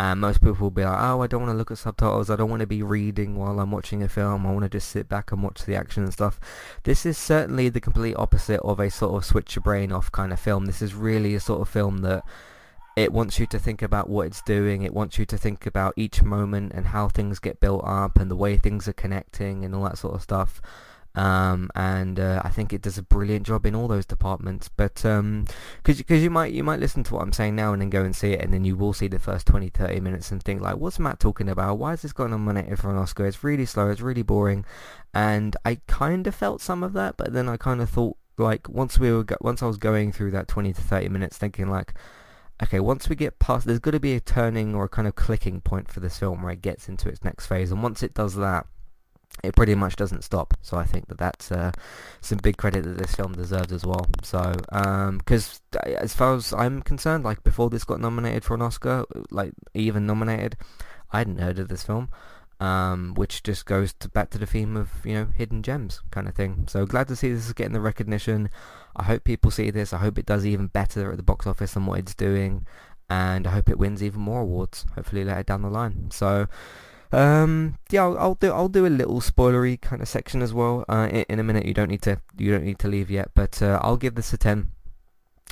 and 0.00 0.20
most 0.20 0.40
people 0.40 0.54
will 0.54 0.70
be 0.70 0.84
like, 0.84 0.98
oh, 1.00 1.22
I 1.22 1.26
don't 1.26 1.42
want 1.42 1.52
to 1.52 1.56
look 1.58 1.72
at 1.72 1.78
subtitles. 1.78 2.30
I 2.30 2.36
don't 2.36 2.50
want 2.50 2.60
to 2.60 2.68
be 2.68 2.84
reading 2.84 3.34
while 3.34 3.58
I'm 3.58 3.72
watching 3.72 4.02
a 4.02 4.08
film. 4.08 4.46
I 4.46 4.52
want 4.52 4.62
to 4.62 4.68
just 4.68 4.88
sit 4.90 5.08
back 5.08 5.32
and 5.32 5.42
watch 5.42 5.64
the 5.64 5.74
action 5.74 6.04
and 6.04 6.12
stuff. 6.12 6.38
This 6.84 7.04
is 7.04 7.18
certainly 7.18 7.68
the 7.68 7.80
complete 7.80 8.14
opposite 8.14 8.60
of 8.60 8.78
a 8.78 8.90
sort 8.90 9.16
of 9.16 9.24
switch 9.24 9.56
your 9.56 9.64
brain 9.64 9.90
off 9.90 10.12
kind 10.12 10.32
of 10.32 10.38
film. 10.38 10.66
This 10.66 10.82
is 10.82 10.94
really 10.94 11.34
a 11.34 11.40
sort 11.40 11.60
of 11.60 11.68
film 11.68 11.98
that 11.98 12.22
it 12.94 13.12
wants 13.12 13.40
you 13.40 13.46
to 13.46 13.58
think 13.58 13.82
about 13.82 14.08
what 14.08 14.28
it's 14.28 14.42
doing. 14.42 14.82
It 14.82 14.94
wants 14.94 15.18
you 15.18 15.26
to 15.26 15.36
think 15.36 15.66
about 15.66 15.94
each 15.96 16.22
moment 16.22 16.72
and 16.74 16.86
how 16.86 17.08
things 17.08 17.40
get 17.40 17.58
built 17.58 17.82
up 17.84 18.20
and 18.20 18.30
the 18.30 18.36
way 18.36 18.56
things 18.56 18.86
are 18.86 18.92
connecting 18.92 19.64
and 19.64 19.74
all 19.74 19.84
that 19.84 19.98
sort 19.98 20.14
of 20.14 20.22
stuff. 20.22 20.62
Um, 21.14 21.70
and 21.74 22.20
uh, 22.20 22.40
I 22.44 22.50
think 22.50 22.72
it 22.72 22.82
does 22.82 22.96
a 22.96 23.02
brilliant 23.02 23.46
job 23.46 23.66
in 23.66 23.74
all 23.74 23.88
those 23.88 24.06
departments. 24.06 24.68
But 24.68 25.04
um, 25.04 25.46
because 25.82 26.22
you 26.22 26.30
might 26.30 26.52
you 26.52 26.62
might 26.62 26.80
listen 26.80 27.02
to 27.04 27.14
what 27.14 27.22
I'm 27.22 27.32
saying 27.32 27.56
now 27.56 27.72
and 27.72 27.82
then 27.82 27.90
go 27.90 28.04
and 28.04 28.14
see 28.14 28.32
it, 28.32 28.40
and 28.40 28.52
then 28.52 28.64
you 28.64 28.76
will 28.76 28.92
see 28.92 29.08
the 29.08 29.18
first 29.18 29.46
20, 29.46 29.68
30 29.68 30.00
minutes 30.00 30.30
and 30.30 30.42
think 30.42 30.60
like, 30.60 30.76
what's 30.76 30.98
Matt 30.98 31.18
talking 31.18 31.48
about? 31.48 31.78
Why 31.78 31.94
is 31.94 32.02
this 32.02 32.12
going 32.12 32.30
got 32.30 32.38
nominated 32.38 32.78
for 32.78 32.90
an 32.90 32.96
Oscar? 32.96 33.26
It's 33.26 33.42
really 33.42 33.66
slow. 33.66 33.90
It's 33.90 34.00
really 34.00 34.22
boring. 34.22 34.64
And 35.14 35.56
I 35.64 35.80
kind 35.86 36.26
of 36.26 36.34
felt 36.34 36.60
some 36.60 36.82
of 36.82 36.92
that, 36.92 37.16
but 37.16 37.32
then 37.32 37.48
I 37.48 37.56
kind 37.56 37.80
of 37.80 37.90
thought 37.90 38.16
like 38.36 38.68
once 38.68 38.98
we 38.98 39.10
were 39.10 39.24
go- 39.24 39.36
once 39.40 39.62
I 39.62 39.66
was 39.66 39.78
going 39.78 40.12
through 40.12 40.30
that 40.32 40.48
20 40.48 40.72
to 40.72 40.80
30 40.80 41.08
minutes, 41.08 41.38
thinking 41.38 41.68
like. 41.70 41.94
Okay, 42.60 42.80
once 42.80 43.08
we 43.08 43.14
get 43.14 43.38
past, 43.38 43.66
there's 43.68 43.78
got 43.78 43.92
to 43.92 44.00
be 44.00 44.16
a 44.16 44.20
turning 44.20 44.74
or 44.74 44.82
a 44.82 44.88
kind 44.88 45.06
of 45.06 45.14
clicking 45.14 45.60
point 45.60 45.88
for 45.88 46.00
this 46.00 46.18
film 46.18 46.42
where 46.42 46.50
it 46.50 46.60
gets 46.60 46.88
into 46.88 47.08
its 47.08 47.22
next 47.22 47.46
phase, 47.46 47.70
and 47.70 47.84
once 47.84 48.02
it 48.02 48.14
does 48.14 48.34
that, 48.34 48.66
it 49.42 49.54
pretty 49.54 49.74
much 49.74 49.96
doesn't 49.96 50.24
stop. 50.24 50.54
So 50.62 50.76
I 50.76 50.84
think 50.84 51.08
that 51.08 51.18
that's 51.18 51.52
uh, 51.52 51.72
some 52.20 52.38
big 52.38 52.56
credit 52.56 52.84
that 52.84 52.98
this 52.98 53.14
film 53.14 53.32
deserves 53.32 53.72
as 53.72 53.86
well. 53.86 54.06
So 54.22 54.54
because 55.18 55.60
um, 55.74 55.96
as 55.98 56.14
far 56.14 56.34
as 56.34 56.52
I'm 56.52 56.82
concerned, 56.82 57.24
like 57.24 57.44
before 57.44 57.70
this 57.70 57.84
got 57.84 58.00
nominated 58.00 58.44
for 58.44 58.54
an 58.54 58.62
Oscar, 58.62 59.04
like 59.30 59.52
even 59.74 60.06
nominated, 60.06 60.56
I 61.12 61.18
hadn't 61.18 61.38
heard 61.40 61.58
of 61.58 61.68
this 61.68 61.82
film. 61.82 62.08
Um, 62.60 63.14
which 63.14 63.44
just 63.44 63.66
goes 63.66 63.92
to, 64.00 64.08
back 64.08 64.30
to 64.30 64.38
the 64.38 64.44
theme 64.44 64.76
of 64.76 64.90
you 65.04 65.14
know 65.14 65.28
hidden 65.32 65.62
gems 65.62 66.02
kind 66.10 66.26
of 66.26 66.34
thing. 66.34 66.64
So 66.66 66.86
glad 66.86 67.06
to 67.06 67.14
see 67.14 67.32
this 67.32 67.46
is 67.46 67.52
getting 67.52 67.72
the 67.72 67.80
recognition. 67.80 68.50
I 68.96 69.04
hope 69.04 69.22
people 69.22 69.52
see 69.52 69.70
this. 69.70 69.92
I 69.92 69.98
hope 69.98 70.18
it 70.18 70.26
does 70.26 70.44
even 70.44 70.66
better 70.66 71.12
at 71.12 71.18
the 71.18 71.22
box 71.22 71.46
office 71.46 71.74
than 71.74 71.86
what 71.86 72.00
it's 72.00 72.16
doing, 72.16 72.66
and 73.08 73.46
I 73.46 73.50
hope 73.50 73.68
it 73.68 73.78
wins 73.78 74.02
even 74.02 74.20
more 74.20 74.40
awards. 74.40 74.86
Hopefully 74.96 75.22
later 75.22 75.44
down 75.44 75.62
the 75.62 75.70
line. 75.70 76.10
So 76.10 76.48
um, 77.12 77.78
yeah, 77.90 78.02
I'll, 78.02 78.18
I'll, 78.18 78.34
do 78.34 78.52
I'll 78.52 78.68
do 78.68 78.86
a 78.86 78.88
little 78.88 79.20
spoilery 79.20 79.80
kind 79.80 80.02
of 80.02 80.08
section 80.08 80.42
as 80.42 80.52
well. 80.52 80.84
Uh, 80.88 81.08
in, 81.10 81.24
in, 81.28 81.38
a 81.38 81.44
minute, 81.44 81.64
you 81.64 81.74
don't 81.74 81.88
need 81.88 82.02
to 82.02 82.20
you 82.36 82.52
don't 82.52 82.64
need 82.64 82.78
to 82.80 82.88
leave 82.88 83.10
yet, 83.10 83.30
but 83.34 83.62
uh, 83.62 83.78
I'll 83.82 83.96
give 83.96 84.14
this 84.14 84.32
a 84.32 84.38
ten. 84.38 84.72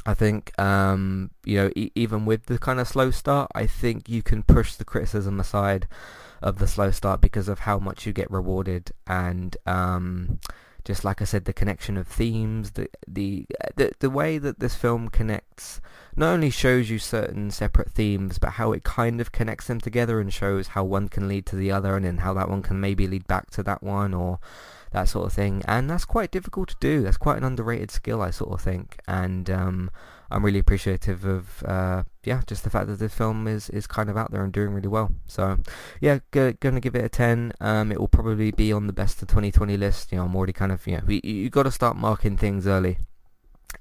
I 0.05 0.15
think 0.15 0.59
um, 0.61 1.31
you 1.45 1.57
know 1.57 1.71
e- 1.75 1.91
even 1.95 2.27
with 2.27 2.47
the 2.47 2.59
kind 2.59 2.79
of 2.79 2.87
slow 2.87 3.11
start, 3.11 3.51
I 3.55 3.67
think 3.67 4.09
you 4.09 4.23
can 4.23 4.43
push 4.43 4.75
the 4.75 4.85
criticism 4.85 5.41
aside 5.41 5.89
of 6.43 6.59
the 6.59 6.67
slow 6.67 6.91
start 6.91 7.21
because 7.21 7.49
of 7.49 7.61
how 7.61 7.79
much 7.79 8.07
you 8.07 8.13
get 8.13 8.31
rewarded 8.31 8.93
and 9.07 9.57
um, 9.67 10.39
just 10.87 11.05
like 11.05 11.21
I 11.21 11.25
said, 11.25 11.47
the 11.47 11.53
connection 11.53 11.97
of 11.97 12.07
themes, 12.07 12.73
the 12.73 12.89
the 13.09 13.47
the, 13.75 13.93
the 13.99 14.11
way 14.11 14.39
that 14.39 14.61
this 14.61 14.77
film 14.77 15.09
connects 15.09 15.81
not 16.17 16.33
only 16.33 16.51
shows 16.51 16.89
you 16.91 16.99
certain 16.99 17.51
separate 17.51 17.91
themes, 17.91 18.39
but 18.39 18.53
how 18.53 18.73
it 18.73 18.85
kind 18.85 19.21
of 19.21 19.33
connects 19.33 19.67
them 19.67 19.81
together 19.81 20.21
and 20.21 20.33
shows 20.33 20.69
how 20.69 20.85
one 20.85 21.09
can 21.09 21.29
lead 21.29 21.47
to 21.47 21.57
the 21.57 21.71
other, 21.71 21.97
and 21.97 22.05
then 22.05 22.19
how 22.19 22.33
that 22.35 22.49
one 22.49 22.63
can 22.63 22.81
maybe 22.81 23.07
lead 23.07 23.27
back 23.27 23.51
to 23.51 23.63
that 23.63 23.83
one, 23.83 24.15
or 24.15 24.39
that 24.93 25.09
sort 25.09 25.27
of 25.27 25.33
thing. 25.33 25.63
And 25.67 25.91
that's 25.91 26.05
quite 26.05 26.31
difficult 26.31 26.71
to 26.71 26.77
do. 26.81 27.03
That's 27.03 27.17
quite 27.17 27.37
an 27.37 27.45
underrated 27.45 27.91
skill, 27.91 28.23
I 28.23 28.31
sort 28.31 28.53
of 28.53 28.61
think. 28.63 28.99
And 29.07 29.51
um, 29.51 29.91
I'm 30.31 30.45
really 30.45 30.59
appreciative 30.59 31.25
of 31.25 31.63
uh, 31.65 32.05
yeah, 32.25 32.43
just 32.47 32.65
the 32.65 32.71
fact 32.71 32.87
that 32.89 32.99
the 32.99 33.09
film 33.09 33.47
is, 33.47 33.69
is 33.71 33.87
kind 33.87 34.09
of 34.09 34.17
out 34.17 34.31
there 34.33 34.43
and 34.43 34.53
doing 34.53 34.71
really 34.71 34.89
well. 34.89 35.13
So 35.27 35.59
yeah, 36.01 36.21
g- 36.33 36.57
gonna 36.61 36.81
give 36.81 36.97
it 36.97 37.05
a 37.05 37.09
ten. 37.09 37.53
Um, 37.61 37.93
it 37.93 38.01
will 38.01 38.09
probably 38.09 38.51
be 38.51 38.73
on 38.73 38.87
the 38.87 38.93
best 38.93 39.23
of 39.23 39.29
2020 39.29 39.77
list. 39.77 40.13
You 40.13 40.19
know, 40.19 40.25
I'm 40.25 40.35
already 40.35 40.53
kind 40.53 40.73
of 40.73 40.87
you 40.87 40.97
know, 40.97 41.05
you, 41.09 41.21
you 41.23 41.51
got 41.51 41.65
to 41.65 41.71
start 41.71 41.97
marking 41.97 42.37
things 42.37 42.67
early 42.67 42.99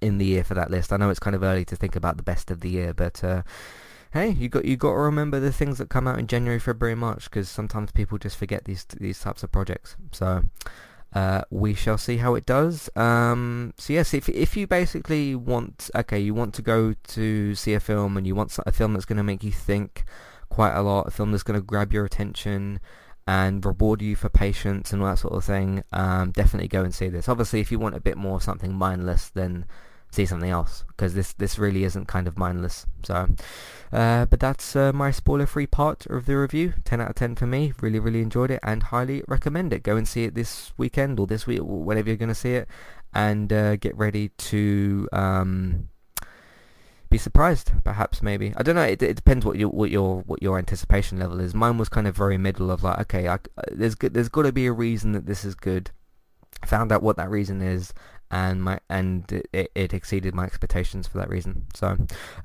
in 0.01 0.17
the 0.17 0.25
year 0.25 0.43
for 0.43 0.53
that 0.53 0.71
list. 0.71 0.91
I 0.93 0.97
know 0.97 1.09
it's 1.09 1.19
kind 1.19 1.35
of 1.35 1.43
early 1.43 1.65
to 1.65 1.75
think 1.75 1.95
about 1.95 2.17
the 2.17 2.23
best 2.23 2.51
of 2.51 2.61
the 2.61 2.69
year, 2.69 2.93
but. 2.93 3.23
Uh, 3.23 3.43
hey, 4.13 4.29
you 4.29 4.47
got 4.47 4.63
you 4.63 4.77
got 4.77 4.91
to 4.91 4.97
remember 4.97 5.41
the 5.41 5.51
things 5.51 5.77
that 5.77 5.89
come 5.89 6.07
out 6.07 6.17
in 6.17 6.25
January, 6.25 6.57
February, 6.57 6.95
March, 6.95 7.25
because 7.25 7.49
sometimes 7.49 7.91
people 7.91 8.17
just 8.17 8.37
forget 8.37 8.63
these 8.63 8.85
these 8.97 9.19
types 9.19 9.43
of 9.43 9.51
projects. 9.51 9.97
So, 10.13 10.45
uh, 11.13 11.41
we 11.49 11.73
shall 11.73 11.97
see 11.97 12.17
how 12.17 12.35
it 12.35 12.45
does. 12.45 12.89
Um, 12.95 13.73
so 13.77 13.93
yes, 13.93 14.13
if 14.13 14.27
if 14.29 14.57
you 14.57 14.67
basically 14.67 15.33
want, 15.33 15.89
okay, 15.95 16.19
you 16.19 16.33
want 16.33 16.53
to 16.55 16.61
go 16.61 16.93
to 16.93 17.55
see 17.55 17.73
a 17.73 17.79
film 17.79 18.17
and 18.17 18.27
you 18.27 18.35
want 18.35 18.57
a 18.65 18.71
film 18.71 18.93
that's 18.93 19.05
going 19.05 19.17
to 19.17 19.23
make 19.23 19.43
you 19.43 19.51
think 19.51 20.03
quite 20.49 20.73
a 20.73 20.81
lot, 20.81 21.07
a 21.07 21.11
film 21.11 21.31
that's 21.31 21.43
going 21.43 21.59
to 21.59 21.65
grab 21.65 21.93
your 21.93 22.05
attention 22.05 22.79
and 23.27 23.65
reward 23.65 24.01
you 24.01 24.15
for 24.15 24.29
patience 24.29 24.93
and 24.93 25.01
all 25.01 25.09
that 25.09 25.19
sort 25.19 25.33
of 25.33 25.43
thing, 25.43 25.83
um, 25.91 26.31
definitely 26.31 26.67
go 26.67 26.83
and 26.83 26.93
see 26.93 27.09
this. 27.09 27.27
Obviously, 27.27 27.59
if 27.59 27.71
you 27.71 27.79
want 27.79 27.95
a 27.95 27.99
bit 27.99 28.17
more 28.17 28.39
something 28.39 28.73
mindless, 28.73 29.29
then 29.29 29.65
see 30.11 30.25
something 30.25 30.49
else 30.49 30.85
because 30.87 31.13
this 31.13 31.33
this 31.33 31.59
really 31.59 31.83
isn't 31.83 32.07
kind 32.07 32.27
of 32.27 32.37
mindless. 32.37 32.85
So, 33.03 33.27
uh, 33.91 34.25
but 34.25 34.39
that's 34.39 34.75
uh, 34.75 34.93
my 34.93 35.11
spoiler-free 35.11 35.67
part 35.67 36.05
of 36.05 36.25
the 36.25 36.37
review. 36.37 36.73
10 36.83 37.01
out 37.01 37.09
of 37.09 37.15
10 37.15 37.35
for 37.35 37.47
me. 37.47 37.73
Really, 37.81 37.99
really 37.99 38.21
enjoyed 38.21 38.51
it 38.51 38.59
and 38.63 38.83
highly 38.83 39.23
recommend 39.27 39.73
it. 39.73 39.83
Go 39.83 39.97
and 39.97 40.07
see 40.07 40.23
it 40.25 40.35
this 40.35 40.73
weekend 40.77 41.19
or 41.19 41.27
this 41.27 41.47
week, 41.47 41.59
whenever 41.61 42.09
you're 42.09 42.17
going 42.17 42.29
to 42.29 42.35
see 42.35 42.53
it, 42.53 42.67
and 43.13 43.51
uh, 43.51 43.75
get 43.75 43.95
ready 43.97 44.29
to. 44.29 45.09
Um, 45.11 45.89
be 47.09 47.17
surprised, 47.17 47.71
perhaps, 47.83 48.21
maybe. 48.21 48.53
I 48.57 48.63
don't 48.63 48.75
know. 48.75 48.83
It, 48.83 49.01
it 49.01 49.15
depends 49.15 49.45
what 49.45 49.57
your 49.57 49.69
what 49.69 49.91
your 49.91 50.21
what 50.21 50.41
your 50.41 50.57
anticipation 50.57 51.19
level 51.19 51.39
is. 51.39 51.53
Mine 51.53 51.77
was 51.77 51.89
kind 51.89 52.07
of 52.07 52.15
very 52.15 52.37
middle 52.37 52.71
of 52.71 52.83
like, 52.83 52.99
okay, 53.01 53.27
I, 53.27 53.39
there's 53.71 53.95
there's 53.95 54.29
got 54.29 54.43
to 54.43 54.51
be 54.51 54.65
a 54.65 54.71
reason 54.71 55.11
that 55.13 55.25
this 55.25 55.45
is 55.45 55.55
good. 55.55 55.91
I 56.63 56.67
found 56.67 56.91
out 56.91 57.03
what 57.03 57.17
that 57.17 57.29
reason 57.29 57.61
is, 57.61 57.93
and 58.31 58.63
my 58.63 58.79
and 58.89 59.31
it, 59.53 59.71
it 59.75 59.93
exceeded 59.93 60.33
my 60.33 60.45
expectations 60.45 61.07
for 61.07 61.17
that 61.19 61.29
reason. 61.29 61.67
So 61.73 61.87
uh, 61.87 61.95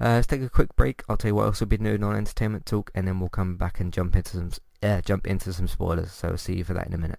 let's 0.01 0.27
take 0.27 0.43
a 0.43 0.49
quick 0.49 0.75
break. 0.77 1.03
I'll 1.09 1.17
tell 1.17 1.31
you 1.31 1.35
what 1.35 1.47
else 1.47 1.61
we've 1.61 1.69
been 1.69 1.85
doing 1.85 2.05
on 2.05 2.17
entertainment 2.17 2.67
talk, 2.67 2.91
and 2.95 3.09
then 3.09 3.21
we'll 3.21 3.29
come 3.29 3.57
back 3.57 3.81
and 3.81 3.93
jump 3.93 4.17
into 4.17 4.37
some 4.37 4.51
uh, 4.83 5.01
jump 5.01 5.27
into 5.27 5.53
some 5.53 5.69
spoilers. 5.69 6.13
So 6.13 6.29
I'll 6.29 6.37
see 6.37 6.57
you 6.57 6.65
for 6.65 6.75
that 6.75 6.87
in 6.87 6.95
a 6.95 6.99
minute. 6.99 7.19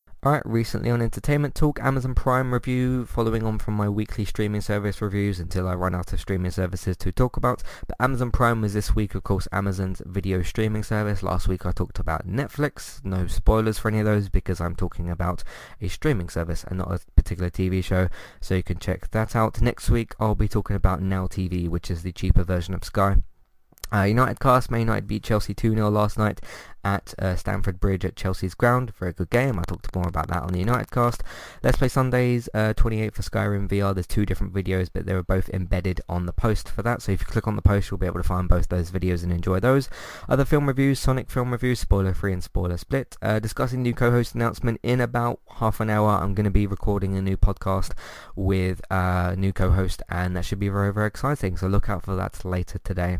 Alright, 0.23 0.45
recently 0.45 0.91
on 0.91 1.01
Entertainment 1.01 1.55
Talk, 1.55 1.79
Amazon 1.79 2.13
Prime 2.13 2.53
review, 2.53 3.07
following 3.07 3.41
on 3.41 3.57
from 3.57 3.73
my 3.73 3.89
weekly 3.89 4.23
streaming 4.23 4.61
service 4.61 5.01
reviews 5.01 5.39
until 5.39 5.67
I 5.67 5.73
run 5.73 5.95
out 5.95 6.13
of 6.13 6.19
streaming 6.19 6.51
services 6.51 6.95
to 6.97 7.11
talk 7.11 7.37
about. 7.37 7.63
But 7.87 7.97
Amazon 7.99 8.29
Prime 8.29 8.61
was 8.61 8.75
this 8.75 8.93
week, 8.95 9.15
of 9.15 9.23
course, 9.23 9.47
Amazon's 9.51 9.99
video 10.05 10.43
streaming 10.43 10.83
service. 10.83 11.23
Last 11.23 11.47
week 11.47 11.65
I 11.65 11.71
talked 11.71 11.97
about 11.97 12.27
Netflix. 12.27 13.03
No 13.03 13.25
spoilers 13.25 13.79
for 13.79 13.87
any 13.87 13.97
of 13.97 14.05
those 14.05 14.29
because 14.29 14.61
I'm 14.61 14.75
talking 14.75 15.09
about 15.09 15.43
a 15.81 15.87
streaming 15.87 16.29
service 16.29 16.63
and 16.65 16.77
not 16.77 16.91
a 16.91 16.99
particular 17.15 17.49
TV 17.49 17.83
show. 17.83 18.07
So 18.41 18.53
you 18.53 18.61
can 18.61 18.77
check 18.77 19.09
that 19.09 19.35
out. 19.35 19.59
Next 19.59 19.89
week 19.89 20.13
I'll 20.19 20.35
be 20.35 20.47
talking 20.47 20.75
about 20.75 21.01
Now 21.01 21.25
TV, 21.25 21.67
which 21.67 21.89
is 21.89 22.03
the 22.03 22.11
cheaper 22.11 22.43
version 22.43 22.75
of 22.75 22.83
Sky. 22.83 23.23
Uh, 23.93 24.03
United 24.03 24.39
cast, 24.39 24.71
Man 24.71 24.81
United 24.81 25.07
beat 25.07 25.23
Chelsea 25.23 25.53
2-0 25.53 25.91
last 25.91 26.17
night 26.17 26.41
at 26.83 27.13
uh, 27.19 27.35
Stamford 27.35 27.79
Bridge 27.79 28.05
at 28.05 28.15
Chelsea's 28.15 28.55
ground. 28.55 28.93
Very 28.97 29.13
good 29.13 29.29
game. 29.29 29.59
I 29.59 29.63
talked 29.63 29.93
more 29.95 30.07
about 30.07 30.27
that 30.29 30.43
on 30.43 30.53
the 30.53 30.59
United 30.59 30.89
cast. 30.91 31.23
Let's 31.63 31.77
Play 31.77 31.89
Sundays, 31.89 32.49
uh, 32.53 32.73
28 32.73 33.13
for 33.13 33.21
Skyrim 33.21 33.67
VR. 33.67 33.93
There's 33.93 34.07
two 34.07 34.25
different 34.25 34.53
videos, 34.53 34.89
but 34.91 35.05
they 35.05 35.13
were 35.13 35.23
both 35.23 35.49
embedded 35.49 36.01
on 36.09 36.25
the 36.25 36.33
post 36.33 36.69
for 36.69 36.81
that. 36.83 37.01
So 37.01 37.11
if 37.11 37.21
you 37.21 37.25
click 37.25 37.47
on 37.47 37.55
the 37.55 37.61
post, 37.61 37.91
you'll 37.91 37.97
be 37.97 38.05
able 38.05 38.21
to 38.21 38.27
find 38.27 38.47
both 38.49 38.69
those 38.69 38.91
videos 38.91 39.23
and 39.23 39.31
enjoy 39.31 39.59
those. 39.59 39.89
Other 40.27 40.45
film 40.45 40.67
reviews, 40.67 40.99
Sonic 40.99 41.29
film 41.29 41.51
reviews, 41.51 41.79
spoiler 41.79 42.13
free 42.13 42.33
and 42.33 42.43
spoiler 42.43 42.77
split. 42.77 43.17
Uh, 43.21 43.39
discussing 43.39 43.81
new 43.81 43.93
co-host 43.93 44.35
announcement 44.35 44.79
in 44.83 45.01
about 45.01 45.39
half 45.57 45.79
an 45.79 45.89
hour. 45.89 46.09
I'm 46.09 46.33
going 46.33 46.45
to 46.45 46.51
be 46.51 46.67
recording 46.67 47.15
a 47.15 47.21
new 47.21 47.37
podcast 47.37 47.91
with 48.35 48.81
a 48.89 49.35
new 49.37 49.53
co-host, 49.53 50.01
and 50.09 50.35
that 50.35 50.45
should 50.45 50.59
be 50.59 50.69
very, 50.69 50.93
very 50.93 51.07
exciting. 51.07 51.57
So 51.57 51.67
look 51.67 51.89
out 51.89 52.03
for 52.03 52.15
that 52.15 52.43
later 52.43 52.79
today. 52.79 53.19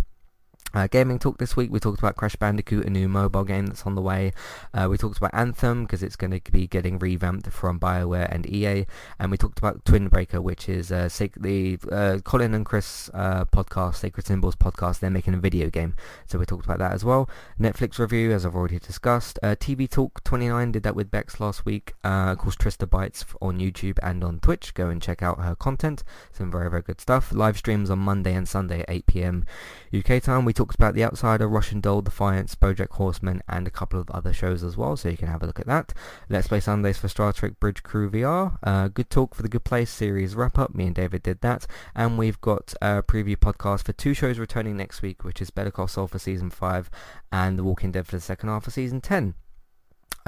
Uh, 0.73 0.87
gaming 0.87 1.19
talk 1.19 1.37
this 1.37 1.57
week, 1.57 1.69
we 1.71 1.79
talked 1.79 1.99
about 1.99 2.15
Crash 2.15 2.35
Bandicoot, 2.37 2.85
a 2.85 2.89
new 2.89 3.09
mobile 3.09 3.43
game 3.43 3.67
that's 3.67 3.85
on 3.85 3.95
the 3.95 4.01
way. 4.01 4.31
Uh, 4.73 4.87
we 4.89 4.97
talked 4.97 5.17
about 5.17 5.31
Anthem 5.33 5.83
because 5.83 6.01
it's 6.01 6.15
going 6.15 6.31
to 6.31 6.51
be 6.51 6.65
getting 6.65 6.97
revamped 6.97 7.47
from 7.47 7.77
BioWare 7.77 8.33
and 8.33 8.45
EA, 8.45 8.85
and 9.19 9.31
we 9.31 9.37
talked 9.37 9.59
about 9.59 9.83
Twin 9.83 10.07
Breaker, 10.07 10.41
which 10.41 10.69
is 10.69 10.91
uh, 10.91 11.09
the 11.37 11.77
uh, 11.91 12.19
Colin 12.23 12.53
and 12.53 12.65
Chris 12.65 13.09
uh, 13.13 13.43
podcast, 13.45 13.95
Sacred 13.95 14.25
Symbols 14.25 14.55
podcast. 14.55 14.99
They're 14.99 15.09
making 15.09 15.33
a 15.33 15.39
video 15.39 15.69
game, 15.69 15.95
so 16.25 16.39
we 16.39 16.45
talked 16.45 16.65
about 16.65 16.79
that 16.79 16.93
as 16.93 17.03
well. 17.03 17.29
Netflix 17.59 17.99
review, 17.99 18.31
as 18.31 18.45
I've 18.45 18.55
already 18.55 18.79
discussed. 18.79 19.39
Uh, 19.43 19.55
TV 19.55 19.89
Talk 19.89 20.23
29 20.23 20.71
did 20.71 20.83
that 20.83 20.95
with 20.95 21.11
Bex 21.11 21.41
last 21.41 21.65
week. 21.65 21.93
of 22.03 22.37
course, 22.37 22.55
Trista 22.55 22.89
Bites 22.89 23.25
on 23.41 23.59
YouTube 23.59 23.99
and 24.01 24.23
on 24.23 24.39
Twitch. 24.39 24.73
Go 24.73 24.87
and 24.87 25.01
check 25.01 25.21
out 25.21 25.39
her 25.39 25.55
content. 25.55 26.03
Some 26.31 26.49
very 26.49 26.69
very 26.69 26.81
good 26.81 27.01
stuff. 27.01 27.33
Live 27.33 27.57
streams 27.57 27.89
on 27.89 27.99
Monday 27.99 28.33
and 28.33 28.47
Sunday 28.47 28.81
at 28.81 28.89
8 28.89 29.05
p.m. 29.05 29.45
UK 29.93 30.23
time. 30.23 30.45
We 30.45 30.53
talks 30.61 30.75
about 30.75 30.93
The 30.93 31.03
Outsider, 31.03 31.47
Russian 31.47 31.81
Doll, 31.81 32.03
Defiance, 32.03 32.53
BoJack 32.53 32.91
Horseman, 32.91 33.41
and 33.49 33.65
a 33.65 33.71
couple 33.71 33.99
of 33.99 34.11
other 34.11 34.31
shows 34.31 34.61
as 34.61 34.77
well, 34.77 34.95
so 34.95 35.09
you 35.09 35.17
can 35.17 35.27
have 35.27 35.41
a 35.41 35.47
look 35.47 35.59
at 35.59 35.65
that. 35.65 35.91
Let's 36.29 36.49
Play 36.49 36.59
Sundays 36.59 36.99
for 36.99 37.07
Star 37.07 37.33
Trek 37.33 37.59
Bridge 37.59 37.81
Crew 37.81 38.11
VR. 38.11 38.59
Uh, 38.61 38.87
good 38.87 39.09
Talk 39.09 39.33
for 39.33 39.41
the 39.41 39.49
Good 39.49 39.63
Place 39.63 39.89
series 39.89 40.35
wrap-up. 40.35 40.75
Me 40.75 40.85
and 40.85 40.93
David 40.93 41.23
did 41.23 41.41
that. 41.41 41.65
And 41.95 42.15
we've 42.15 42.39
got 42.41 42.75
a 42.79 43.01
preview 43.01 43.37
podcast 43.37 43.85
for 43.85 43.93
two 43.93 44.13
shows 44.13 44.37
returning 44.37 44.77
next 44.77 45.01
week, 45.01 45.23
which 45.23 45.41
is 45.41 45.49
Better 45.49 45.71
Call 45.71 45.87
Saul 45.87 46.05
for 46.05 46.19
Season 46.19 46.51
5 46.51 46.91
and 47.31 47.57
The 47.57 47.63
Walking 47.63 47.91
Dead 47.91 48.05
for 48.05 48.15
the 48.15 48.21
second 48.21 48.49
half 48.49 48.67
of 48.67 48.73
Season 48.73 49.01
10. 49.01 49.33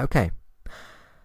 Okay, 0.00 0.32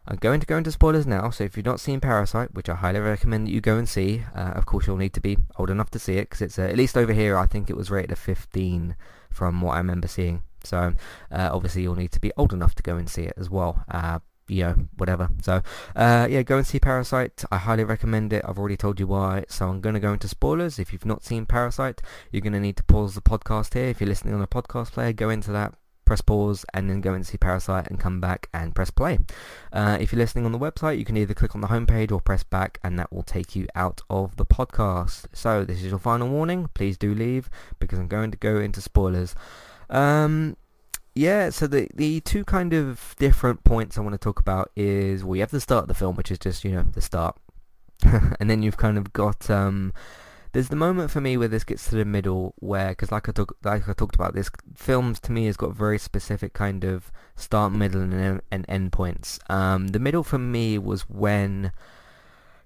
I'm 0.09 0.15
going 0.15 0.39
to 0.39 0.47
go 0.47 0.57
into 0.57 0.71
spoilers 0.71 1.05
now, 1.05 1.29
so 1.29 1.43
if 1.43 1.55
you've 1.55 1.67
not 1.67 1.79
seen 1.79 1.99
Parasite, 1.99 2.55
which 2.55 2.67
I 2.67 2.73
highly 2.73 2.99
recommend 2.99 3.45
that 3.45 3.51
you 3.51 3.61
go 3.61 3.77
and 3.77 3.87
see, 3.87 4.23
uh, 4.35 4.53
of 4.55 4.65
course 4.65 4.87
you'll 4.87 4.97
need 4.97 5.13
to 5.13 5.21
be 5.21 5.37
old 5.57 5.69
enough 5.69 5.91
to 5.91 5.99
see 5.99 6.13
it, 6.13 6.31
because 6.31 6.41
it's, 6.41 6.57
uh, 6.57 6.63
at 6.63 6.77
least 6.77 6.97
over 6.97 7.13
here, 7.13 7.37
I 7.37 7.45
think 7.45 7.69
it 7.69 7.77
was 7.77 7.91
rated 7.91 8.13
a 8.13 8.15
15 8.15 8.95
from 9.29 9.61
what 9.61 9.73
I 9.73 9.77
remember 9.77 10.07
seeing. 10.07 10.41
So, 10.63 10.95
uh, 11.31 11.49
obviously 11.53 11.83
you'll 11.83 11.93
need 11.93 12.11
to 12.13 12.19
be 12.19 12.31
old 12.37 12.53
enough 12.53 12.73
to 12.75 12.83
go 12.83 12.97
and 12.97 13.07
see 13.07 13.21
it 13.21 13.35
as 13.37 13.51
well. 13.51 13.83
Uh, 13.87 14.17
you 14.47 14.63
know, 14.63 14.75
whatever. 14.97 15.29
So, 15.43 15.61
uh, 15.95 16.27
yeah, 16.29 16.41
go 16.41 16.57
and 16.57 16.65
see 16.65 16.79
Parasite. 16.79 17.45
I 17.51 17.57
highly 17.57 17.83
recommend 17.83 18.33
it. 18.33 18.43
I've 18.43 18.57
already 18.57 18.77
told 18.77 18.99
you 18.99 19.05
why. 19.05 19.45
So 19.47 19.69
I'm 19.69 19.79
going 19.79 19.93
to 19.93 19.99
go 19.99 20.11
into 20.11 20.27
spoilers. 20.27 20.79
If 20.79 20.91
you've 20.91 21.05
not 21.05 21.23
seen 21.23 21.45
Parasite, 21.45 22.01
you're 22.31 22.41
going 22.41 22.53
to 22.53 22.59
need 22.59 22.77
to 22.77 22.83
pause 22.83 23.13
the 23.13 23.21
podcast 23.21 23.75
here. 23.75 23.85
If 23.85 24.01
you're 24.01 24.09
listening 24.09 24.33
on 24.33 24.41
a 24.41 24.47
podcast 24.47 24.93
player, 24.93 25.13
go 25.13 25.29
into 25.29 25.51
that, 25.51 25.75
press 26.09 26.21
pause 26.21 26.65
and 26.73 26.89
then 26.89 27.01
go 27.01 27.13
and 27.13 27.23
see 27.23 27.37
Parasite 27.37 27.87
and 27.87 27.99
come 27.99 28.19
back 28.19 28.49
and 28.51 28.73
press 28.73 28.89
play. 28.89 29.19
Uh, 29.71 29.95
if 30.01 30.11
you're 30.11 30.17
listening 30.17 30.43
on 30.43 30.51
the 30.51 30.57
website, 30.57 30.97
you 30.97 31.05
can 31.05 31.15
either 31.15 31.35
click 31.35 31.53
on 31.53 31.61
the 31.61 31.67
homepage 31.67 32.11
or 32.11 32.19
press 32.19 32.41
back 32.41 32.79
and 32.83 32.97
that 32.97 33.13
will 33.13 33.21
take 33.21 33.55
you 33.55 33.67
out 33.75 34.01
of 34.09 34.35
the 34.35 34.45
podcast. 34.45 35.27
So 35.33 35.63
this 35.63 35.83
is 35.83 35.91
your 35.91 35.99
final 35.99 36.27
warning. 36.27 36.67
Please 36.73 36.97
do 36.97 37.13
leave 37.13 37.47
because 37.77 37.99
I'm 37.99 38.07
going 38.07 38.31
to 38.31 38.37
go 38.37 38.57
into 38.57 38.81
spoilers. 38.81 39.35
Um, 39.87 40.57
yeah, 41.13 41.51
so 41.51 41.67
the 41.67 41.87
the 41.93 42.21
two 42.21 42.43
kind 42.43 42.73
of 42.73 43.15
different 43.19 43.63
points 43.63 43.95
I 43.95 44.01
want 44.01 44.13
to 44.13 44.17
talk 44.17 44.39
about 44.39 44.71
is 44.75 45.23
well, 45.23 45.35
you 45.35 45.41
have 45.41 45.51
the 45.51 45.61
start 45.61 45.83
of 45.83 45.89
the 45.89 45.93
film, 45.93 46.15
which 46.15 46.31
is 46.31 46.39
just 46.39 46.63
you 46.63 46.71
know 46.71 46.83
the 46.83 47.01
start, 47.01 47.37
and 48.03 48.49
then 48.49 48.63
you've 48.63 48.77
kind 48.77 48.97
of 48.97 49.13
got 49.13 49.47
um, 49.49 49.93
there's 50.51 50.69
the 50.69 50.75
moment 50.75 51.11
for 51.11 51.21
me 51.21 51.37
where 51.37 51.47
this 51.47 51.63
gets 51.63 51.89
to 51.89 51.95
the 51.95 52.05
middle 52.05 52.55
where, 52.57 52.89
because 52.89 53.11
like 53.11 53.29
I 53.29 53.31
talk, 53.31 53.55
like 53.63 53.87
I 53.87 53.93
talked 53.93 54.15
about, 54.15 54.33
this 54.33 54.49
films 54.75 55.19
to 55.21 55.31
me 55.31 55.45
has 55.45 55.57
got 55.57 55.75
very 55.75 55.99
specific 55.99 56.53
kind 56.53 56.83
of 56.83 57.11
start, 57.35 57.71
middle, 57.73 58.01
and, 58.01 58.41
and 58.51 58.65
end 58.67 58.91
points. 58.91 59.39
Um, 59.49 59.89
the 59.89 59.99
middle 59.99 60.23
for 60.23 60.39
me 60.39 60.77
was 60.77 61.03
when 61.09 61.71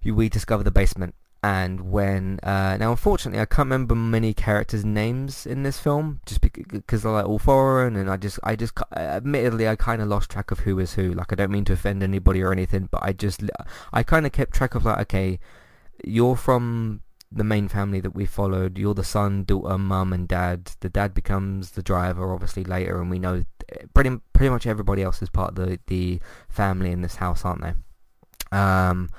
you, 0.01 0.15
we 0.15 0.29
discover 0.29 0.63
the 0.63 0.71
basement 0.71 1.15
and 1.43 1.91
when 1.91 2.39
uh, 2.41 2.77
now 2.77 2.91
unfortunately 2.91 3.41
I 3.41 3.45
can't 3.45 3.65
remember 3.65 3.95
many 3.95 4.33
characters' 4.33 4.85
names 4.85 5.45
in 5.45 5.63
this 5.63 5.77
film 5.77 6.21
just 6.25 6.39
because 6.39 7.03
they're 7.03 7.11
like 7.11 7.25
all 7.25 7.37
foreign 7.37 7.97
and 7.97 8.09
I 8.09 8.15
just 8.15 8.39
I 8.43 8.55
just 8.55 8.73
admittedly 8.95 9.67
I 9.67 9.75
kind 9.75 10.01
of 10.01 10.07
lost 10.07 10.31
track 10.31 10.51
of 10.51 10.59
who 10.59 10.79
is 10.79 10.93
who 10.93 11.11
like 11.11 11.33
I 11.33 11.35
don't 11.35 11.51
mean 11.51 11.65
to 11.65 11.73
offend 11.73 12.01
anybody 12.01 12.41
or 12.41 12.53
anything 12.53 12.87
but 12.89 13.03
I 13.03 13.11
just 13.11 13.43
I 13.91 14.03
kind 14.03 14.25
of 14.25 14.31
kept 14.31 14.53
track 14.53 14.73
of 14.73 14.85
like 14.85 14.99
okay 14.99 15.37
you're 16.05 16.37
from 16.37 17.01
the 17.35 17.43
main 17.43 17.67
family 17.67 17.99
that 17.99 18.15
we 18.15 18.25
followed. 18.25 18.77
You're 18.77 18.93
the 18.93 19.03
son 19.03 19.43
daughter 19.43 19.77
mum 19.77 20.13
and 20.13 20.27
dad. 20.27 20.71
The 20.79 20.89
dad 20.89 21.13
becomes 21.13 21.71
the 21.71 21.83
driver 21.83 22.31
obviously 22.33 22.63
later 22.63 23.01
and 23.01 23.09
we 23.09 23.19
know 23.19 23.43
pretty 23.93 24.17
pretty 24.33 24.49
much 24.49 24.67
everybody 24.67 25.01
else 25.01 25.21
is 25.21 25.29
part 25.29 25.51
of 25.51 25.55
the 25.55 25.79
the 25.87 26.19
family 26.49 26.91
in 26.91 27.01
this 27.01 27.15
house 27.15 27.43
aren't 27.45 27.61
they? 27.61 27.73
Um 28.57 29.09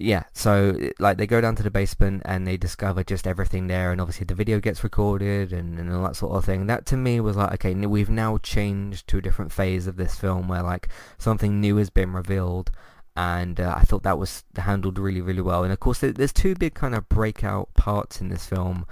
yeah, 0.00 0.24
so 0.32 0.78
like 1.00 1.18
they 1.18 1.26
go 1.26 1.40
down 1.40 1.56
to 1.56 1.62
the 1.62 1.72
basement 1.72 2.22
and 2.24 2.46
they 2.46 2.56
discover 2.56 3.02
just 3.02 3.26
everything 3.26 3.66
there, 3.66 3.90
and 3.90 4.00
obviously 4.00 4.24
the 4.24 4.34
video 4.34 4.60
gets 4.60 4.84
recorded 4.84 5.52
and, 5.52 5.76
and 5.78 5.92
all 5.92 6.04
that 6.04 6.14
sort 6.14 6.36
of 6.36 6.44
thing. 6.44 6.66
That 6.68 6.86
to 6.86 6.96
me 6.96 7.18
was 7.18 7.36
like, 7.36 7.52
okay, 7.54 7.74
we've 7.74 8.08
now 8.08 8.38
changed 8.38 9.08
to 9.08 9.18
a 9.18 9.20
different 9.20 9.50
phase 9.50 9.88
of 9.88 9.96
this 9.96 10.14
film 10.14 10.46
where 10.46 10.62
like 10.62 10.88
something 11.18 11.60
new 11.60 11.76
has 11.78 11.90
been 11.90 12.12
revealed, 12.12 12.70
and 13.18 13.60
uh, 13.60 13.74
I 13.76 13.82
thought 13.82 14.04
that 14.04 14.16
was 14.16 14.44
handled 14.56 14.96
really, 14.96 15.20
really 15.20 15.42
well. 15.42 15.64
And 15.64 15.72
of 15.72 15.80
course, 15.80 15.98
there's 15.98 16.32
two 16.32 16.54
big 16.54 16.74
kind 16.74 16.94
of 16.94 17.08
breakout 17.08 17.74
parts 17.74 18.20
in 18.20 18.28
this 18.28 18.46
film, 18.46 18.86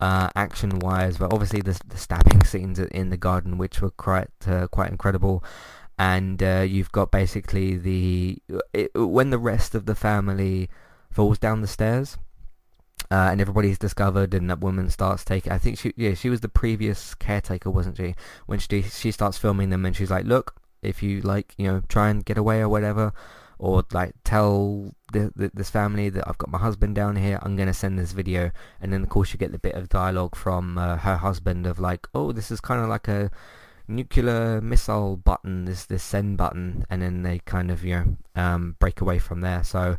uh, 0.00 0.30
action-wise, 0.34 1.16
but 1.18 1.32
obviously 1.32 1.60
the, 1.60 1.80
the 1.86 1.96
stabbing 1.96 2.42
scenes 2.44 2.80
in 2.80 3.10
the 3.10 3.16
garden, 3.16 3.56
which 3.56 3.80
were 3.80 3.90
quite 3.90 4.30
uh, 4.48 4.66
quite 4.66 4.90
incredible 4.90 5.44
and 5.98 6.42
uh, 6.42 6.64
you've 6.66 6.92
got 6.92 7.10
basically 7.10 7.76
the 7.76 8.38
it, 8.72 8.90
when 8.94 9.30
the 9.30 9.38
rest 9.38 9.74
of 9.74 9.86
the 9.86 9.94
family 9.94 10.68
falls 11.10 11.38
down 11.38 11.60
the 11.60 11.66
stairs 11.66 12.16
uh, 13.10 13.28
and 13.30 13.40
everybody's 13.40 13.78
discovered 13.78 14.32
and 14.32 14.48
that 14.48 14.60
woman 14.60 14.88
starts 14.90 15.24
taking 15.24 15.52
I 15.52 15.58
think 15.58 15.78
she 15.78 15.92
yeah 15.96 16.14
she 16.14 16.30
was 16.30 16.40
the 16.40 16.48
previous 16.48 17.14
caretaker 17.14 17.70
wasn't 17.70 17.96
she 17.96 18.14
when 18.46 18.60
she 18.60 18.82
she 18.82 19.10
starts 19.10 19.38
filming 19.38 19.70
them 19.70 19.84
and 19.84 19.96
she's 19.96 20.10
like 20.10 20.24
look 20.24 20.54
if 20.82 21.02
you 21.02 21.20
like 21.20 21.54
you 21.58 21.66
know 21.66 21.82
try 21.88 22.08
and 22.10 22.24
get 22.24 22.38
away 22.38 22.60
or 22.60 22.68
whatever 22.68 23.12
or 23.58 23.84
like 23.92 24.14
tell 24.24 24.94
the, 25.12 25.32
the, 25.34 25.50
this 25.54 25.70
family 25.70 26.08
that 26.10 26.28
I've 26.28 26.38
got 26.38 26.50
my 26.50 26.58
husband 26.58 26.94
down 26.94 27.16
here 27.16 27.38
I'm 27.42 27.56
gonna 27.56 27.74
send 27.74 27.98
this 27.98 28.12
video 28.12 28.50
and 28.80 28.92
then 28.92 29.02
of 29.02 29.08
course 29.08 29.32
you 29.32 29.38
get 29.38 29.52
the 29.52 29.58
bit 29.58 29.74
of 29.74 29.88
dialogue 29.88 30.36
from 30.36 30.78
uh, 30.78 30.96
her 30.98 31.16
husband 31.16 31.66
of 31.66 31.78
like 31.78 32.06
oh 32.14 32.32
this 32.32 32.50
is 32.50 32.60
kind 32.60 32.82
of 32.82 32.88
like 32.88 33.08
a 33.08 33.30
nuclear 33.88 34.60
missile 34.60 35.16
button, 35.16 35.64
this 35.64 35.86
this 35.86 36.02
send 36.02 36.36
button, 36.36 36.84
and 36.90 37.02
then 37.02 37.22
they 37.22 37.40
kind 37.40 37.70
of 37.70 37.84
you 37.84 37.94
know 37.94 38.16
um, 38.36 38.76
break 38.78 39.00
away 39.00 39.18
from 39.18 39.40
there. 39.40 39.64
So 39.64 39.96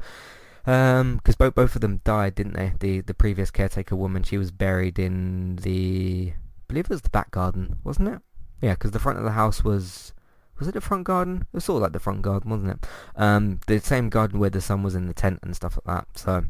because 0.63 1.01
um, 1.01 1.19
both 1.37 1.55
both 1.55 1.75
of 1.75 1.81
them 1.81 2.01
died, 2.03 2.35
didn't 2.35 2.53
they? 2.53 2.73
The 2.79 3.01
the 3.01 3.13
previous 3.13 3.51
caretaker 3.51 3.95
woman, 3.95 4.23
she 4.23 4.37
was 4.37 4.51
buried 4.51 4.99
in 4.99 5.57
the, 5.57 6.33
I 6.35 6.61
believe 6.67 6.85
it 6.85 6.89
was 6.89 7.01
the 7.01 7.09
back 7.09 7.31
garden, 7.31 7.77
wasn't 7.83 8.09
it? 8.09 8.21
Yeah, 8.61 8.73
because 8.73 8.91
the 8.91 8.99
front 8.99 9.17
of 9.17 9.25
the 9.25 9.31
house 9.31 9.63
was. 9.63 10.13
Was 10.59 10.67
it 10.67 10.73
the 10.73 10.81
front 10.81 11.05
garden? 11.05 11.41
It 11.41 11.57
was 11.57 11.65
sort 11.65 11.77
of 11.77 11.83
like 11.83 11.93
the 11.93 11.99
front 11.99 12.21
garden, 12.21 12.51
wasn't 12.51 12.71
it? 12.71 12.87
Um, 13.15 13.59
the 13.67 13.79
same 13.79 14.09
garden 14.09 14.39
where 14.39 14.49
the 14.49 14.61
son 14.61 14.83
was 14.83 14.95
in 14.95 15.07
the 15.07 15.13
tent 15.13 15.39
and 15.41 15.55
stuff 15.55 15.77
like 15.77 15.97
that. 15.97 16.19
So, 16.19 16.43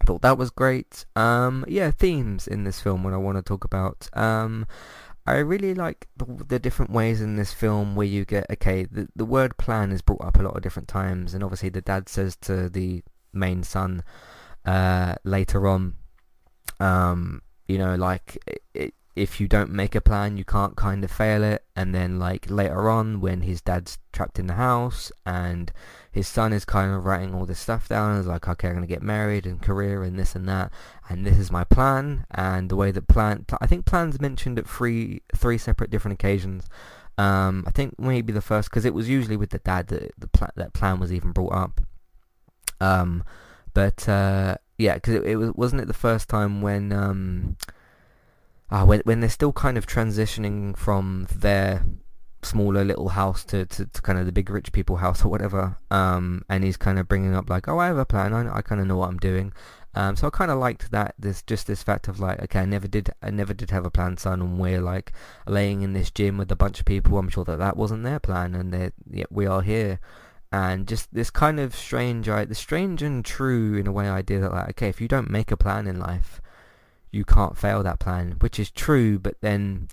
I 0.00 0.04
thought 0.04 0.22
that 0.22 0.38
was 0.38 0.50
great. 0.50 1.04
Um, 1.14 1.64
yeah, 1.68 1.90
themes 1.90 2.46
in 2.46 2.64
this 2.64 2.80
film, 2.80 3.04
what 3.04 3.12
I 3.12 3.18
want 3.18 3.38
to 3.38 3.42
talk 3.42 3.64
about. 3.64 4.08
Um, 4.12 4.66
I 5.26 5.36
really 5.38 5.74
like 5.74 6.06
the, 6.16 6.26
the, 6.48 6.58
different 6.58 6.90
ways 6.90 7.22
in 7.22 7.36
this 7.36 7.52
film 7.52 7.96
where 7.96 8.06
you 8.06 8.24
get 8.24 8.46
okay 8.50 8.84
the 8.84 9.08
the 9.16 9.24
word 9.24 9.56
plan 9.56 9.90
is 9.90 10.02
brought 10.02 10.22
up 10.22 10.38
a 10.38 10.42
lot 10.42 10.54
of 10.54 10.62
different 10.62 10.88
times 10.88 11.32
and 11.32 11.42
obviously 11.42 11.70
the 11.70 11.80
dad 11.80 12.08
says 12.08 12.36
to 12.42 12.68
the 12.68 13.02
main 13.32 13.62
son 13.62 14.02
uh, 14.66 15.14
later 15.24 15.66
on 15.66 15.94
um, 16.78 17.40
you 17.68 17.78
know 17.78 17.94
like 17.94 18.38
it, 18.46 18.62
it, 18.74 18.94
if 19.16 19.40
you 19.40 19.46
don't 19.46 19.70
make 19.70 19.94
a 19.94 20.00
plan 20.00 20.36
you 20.36 20.44
can't 20.44 20.76
kind 20.76 21.04
of 21.04 21.10
fail 21.10 21.42
it. 21.44 21.64
And 21.76 21.94
then 21.94 22.18
like 22.18 22.50
later 22.50 22.88
on 22.88 23.20
when 23.20 23.42
his 23.42 23.60
dad's 23.60 23.98
trapped 24.12 24.38
in 24.38 24.46
the 24.46 24.54
house 24.54 25.12
and 25.24 25.72
his 26.10 26.26
son 26.28 26.52
is 26.52 26.64
kind 26.64 26.92
of 26.92 27.04
writing 27.04 27.34
all 27.34 27.46
this 27.46 27.60
stuff 27.60 27.88
down 27.88 28.16
He's 28.16 28.26
like 28.26 28.48
okay 28.48 28.68
I'm 28.68 28.74
going 28.74 28.86
to 28.86 28.92
get 28.92 29.02
married 29.02 29.46
and 29.46 29.62
career 29.62 30.02
and 30.02 30.18
this 30.18 30.34
and 30.34 30.48
that 30.48 30.72
and 31.08 31.26
this 31.26 31.38
is 31.38 31.50
my 31.50 31.64
plan 31.64 32.26
and 32.30 32.68
the 32.68 32.76
way 32.76 32.90
that 32.90 33.08
plan 33.08 33.46
I 33.60 33.66
think 33.66 33.86
plans 33.86 34.20
mentioned 34.20 34.58
at 34.58 34.68
three 34.68 35.22
three 35.36 35.58
separate 35.58 35.90
different 35.90 36.14
occasions. 36.14 36.64
Um, 37.16 37.62
I 37.66 37.70
think 37.70 37.98
maybe 37.98 38.32
the 38.32 38.40
first 38.40 38.70
because 38.70 38.84
it 38.84 38.94
was 38.94 39.08
usually 39.08 39.36
with 39.36 39.50
the 39.50 39.58
dad 39.58 39.86
that 39.88 40.12
the 40.18 40.26
pla- 40.26 40.50
that 40.56 40.72
plan 40.72 40.98
was 40.98 41.12
even 41.12 41.30
brought 41.30 41.52
up. 41.52 41.80
Um, 42.80 43.22
but 43.72 44.08
uh, 44.08 44.56
yeah 44.78 44.94
because 44.94 45.14
it, 45.14 45.24
it 45.24 45.36
was 45.36 45.52
wasn't 45.54 45.80
it 45.82 45.86
the 45.86 45.94
first 45.94 46.28
time 46.28 46.62
when 46.62 46.92
um, 46.92 47.56
uh, 48.74 48.84
when 48.84 49.00
when 49.04 49.20
they're 49.20 49.30
still 49.30 49.52
kind 49.52 49.78
of 49.78 49.86
transitioning 49.86 50.76
from 50.76 51.28
their 51.32 51.84
smaller 52.42 52.84
little 52.84 53.10
house 53.10 53.44
to, 53.44 53.64
to, 53.66 53.86
to, 53.86 54.02
kind 54.02 54.18
of 54.18 54.26
the 54.26 54.32
big 54.32 54.50
rich 54.50 54.72
people 54.72 54.96
house 54.96 55.24
or 55.24 55.28
whatever. 55.28 55.78
Um, 55.92 56.44
and 56.48 56.64
he's 56.64 56.76
kind 56.76 56.98
of 56.98 57.06
bringing 57.06 57.34
up 57.34 57.48
like, 57.48 57.68
oh, 57.68 57.78
I 57.78 57.86
have 57.86 57.96
a 57.98 58.04
plan. 58.04 58.34
I, 58.34 58.56
I 58.56 58.62
kind 58.62 58.80
of 58.80 58.86
know 58.88 58.96
what 58.96 59.08
I'm 59.08 59.18
doing. 59.18 59.52
Um, 59.94 60.16
so 60.16 60.26
I 60.26 60.30
kind 60.30 60.50
of 60.50 60.58
liked 60.58 60.90
that. 60.90 61.14
This 61.16 61.40
just 61.42 61.68
this 61.68 61.84
fact 61.84 62.08
of 62.08 62.18
like, 62.18 62.42
okay, 62.42 62.60
I 62.60 62.64
never 62.64 62.88
did, 62.88 63.10
I 63.22 63.30
never 63.30 63.54
did 63.54 63.70
have 63.70 63.86
a 63.86 63.90
plan, 63.90 64.16
son, 64.16 64.42
and 64.42 64.58
we're 64.58 64.80
like 64.80 65.12
laying 65.46 65.82
in 65.82 65.92
this 65.92 66.10
gym 66.10 66.36
with 66.36 66.50
a 66.50 66.56
bunch 66.56 66.80
of 66.80 66.84
people. 66.84 67.16
I'm 67.16 67.28
sure 67.28 67.44
that 67.44 67.60
that 67.60 67.76
wasn't 67.76 68.02
their 68.02 68.18
plan, 68.18 68.56
and 68.56 68.74
they 68.74 68.90
we 69.30 69.46
are 69.46 69.62
here. 69.62 70.00
And 70.50 70.88
just 70.88 71.14
this 71.14 71.30
kind 71.30 71.60
of 71.60 71.76
strange, 71.76 72.28
right, 72.28 72.48
the 72.48 72.56
strange 72.56 73.02
and 73.02 73.24
true 73.24 73.76
in 73.76 73.86
a 73.86 73.92
way 73.92 74.08
idea 74.08 74.40
that 74.40 74.52
like, 74.52 74.70
okay, 74.70 74.88
if 74.88 75.00
you 75.00 75.06
don't 75.06 75.30
make 75.30 75.52
a 75.52 75.56
plan 75.56 75.86
in 75.86 76.00
life, 76.00 76.40
you 77.14 77.24
can't 77.24 77.56
fail 77.56 77.82
that 77.82 78.00
plan, 78.00 78.36
which 78.40 78.58
is 78.58 78.70
true, 78.70 79.18
but 79.18 79.40
then 79.40 79.88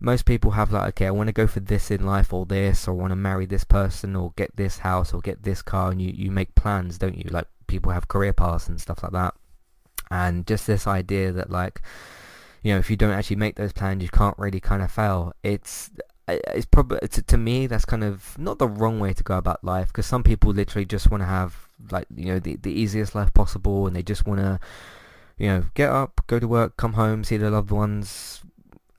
most 0.00 0.24
people 0.24 0.52
have 0.52 0.72
like, 0.72 0.88
okay, 0.88 1.06
I 1.06 1.10
want 1.10 1.28
to 1.28 1.32
go 1.32 1.46
for 1.46 1.60
this 1.60 1.90
in 1.90 2.04
life 2.04 2.32
or 2.32 2.46
this, 2.46 2.86
or 2.86 2.92
I 2.92 2.94
want 2.94 3.10
to 3.10 3.16
marry 3.16 3.46
this 3.46 3.64
person 3.64 4.14
or 4.14 4.32
get 4.36 4.54
this 4.56 4.78
house 4.78 5.12
or 5.12 5.20
get 5.20 5.42
this 5.42 5.62
car, 5.62 5.90
and 5.90 6.00
you, 6.00 6.12
you 6.14 6.30
make 6.30 6.54
plans, 6.54 6.98
don't 6.98 7.16
you? 7.16 7.28
Like 7.30 7.46
people 7.66 7.92
have 7.92 8.08
career 8.08 8.32
paths 8.32 8.68
and 8.68 8.80
stuff 8.80 9.02
like 9.02 9.12
that. 9.12 9.34
And 10.10 10.46
just 10.46 10.66
this 10.66 10.86
idea 10.86 11.32
that 11.32 11.50
like, 11.50 11.82
you 12.62 12.72
know, 12.72 12.78
if 12.78 12.90
you 12.90 12.96
don't 12.96 13.12
actually 13.12 13.36
make 13.36 13.56
those 13.56 13.72
plans, 13.72 14.02
you 14.02 14.08
can't 14.08 14.38
really 14.38 14.60
kind 14.60 14.82
of 14.82 14.90
fail. 14.90 15.32
It's 15.42 15.90
uh, 16.28 16.36
it's 16.54 16.66
probably 16.66 17.06
to, 17.08 17.22
to 17.22 17.36
me 17.38 17.66
that's 17.66 17.86
kind 17.86 18.04
of 18.04 18.38
not 18.38 18.58
the 18.58 18.68
wrong 18.68 19.00
way 19.00 19.14
to 19.14 19.22
go 19.22 19.38
about 19.38 19.64
life 19.64 19.88
because 19.88 20.04
some 20.04 20.22
people 20.22 20.52
literally 20.52 20.84
just 20.84 21.10
want 21.10 21.22
to 21.22 21.26
have 21.26 21.68
like 21.90 22.06
you 22.14 22.26
know 22.26 22.38
the 22.38 22.56
the 22.56 22.72
easiest 22.72 23.14
life 23.14 23.32
possible 23.32 23.86
and 23.86 23.96
they 23.96 24.02
just 24.02 24.26
want 24.26 24.38
to 24.38 24.60
you 25.38 25.48
know, 25.48 25.64
get 25.74 25.90
up, 25.90 26.20
go 26.26 26.38
to 26.38 26.48
work, 26.48 26.76
come 26.76 26.94
home, 26.94 27.24
see 27.24 27.36
the 27.36 27.50
loved 27.50 27.70
ones, 27.70 28.42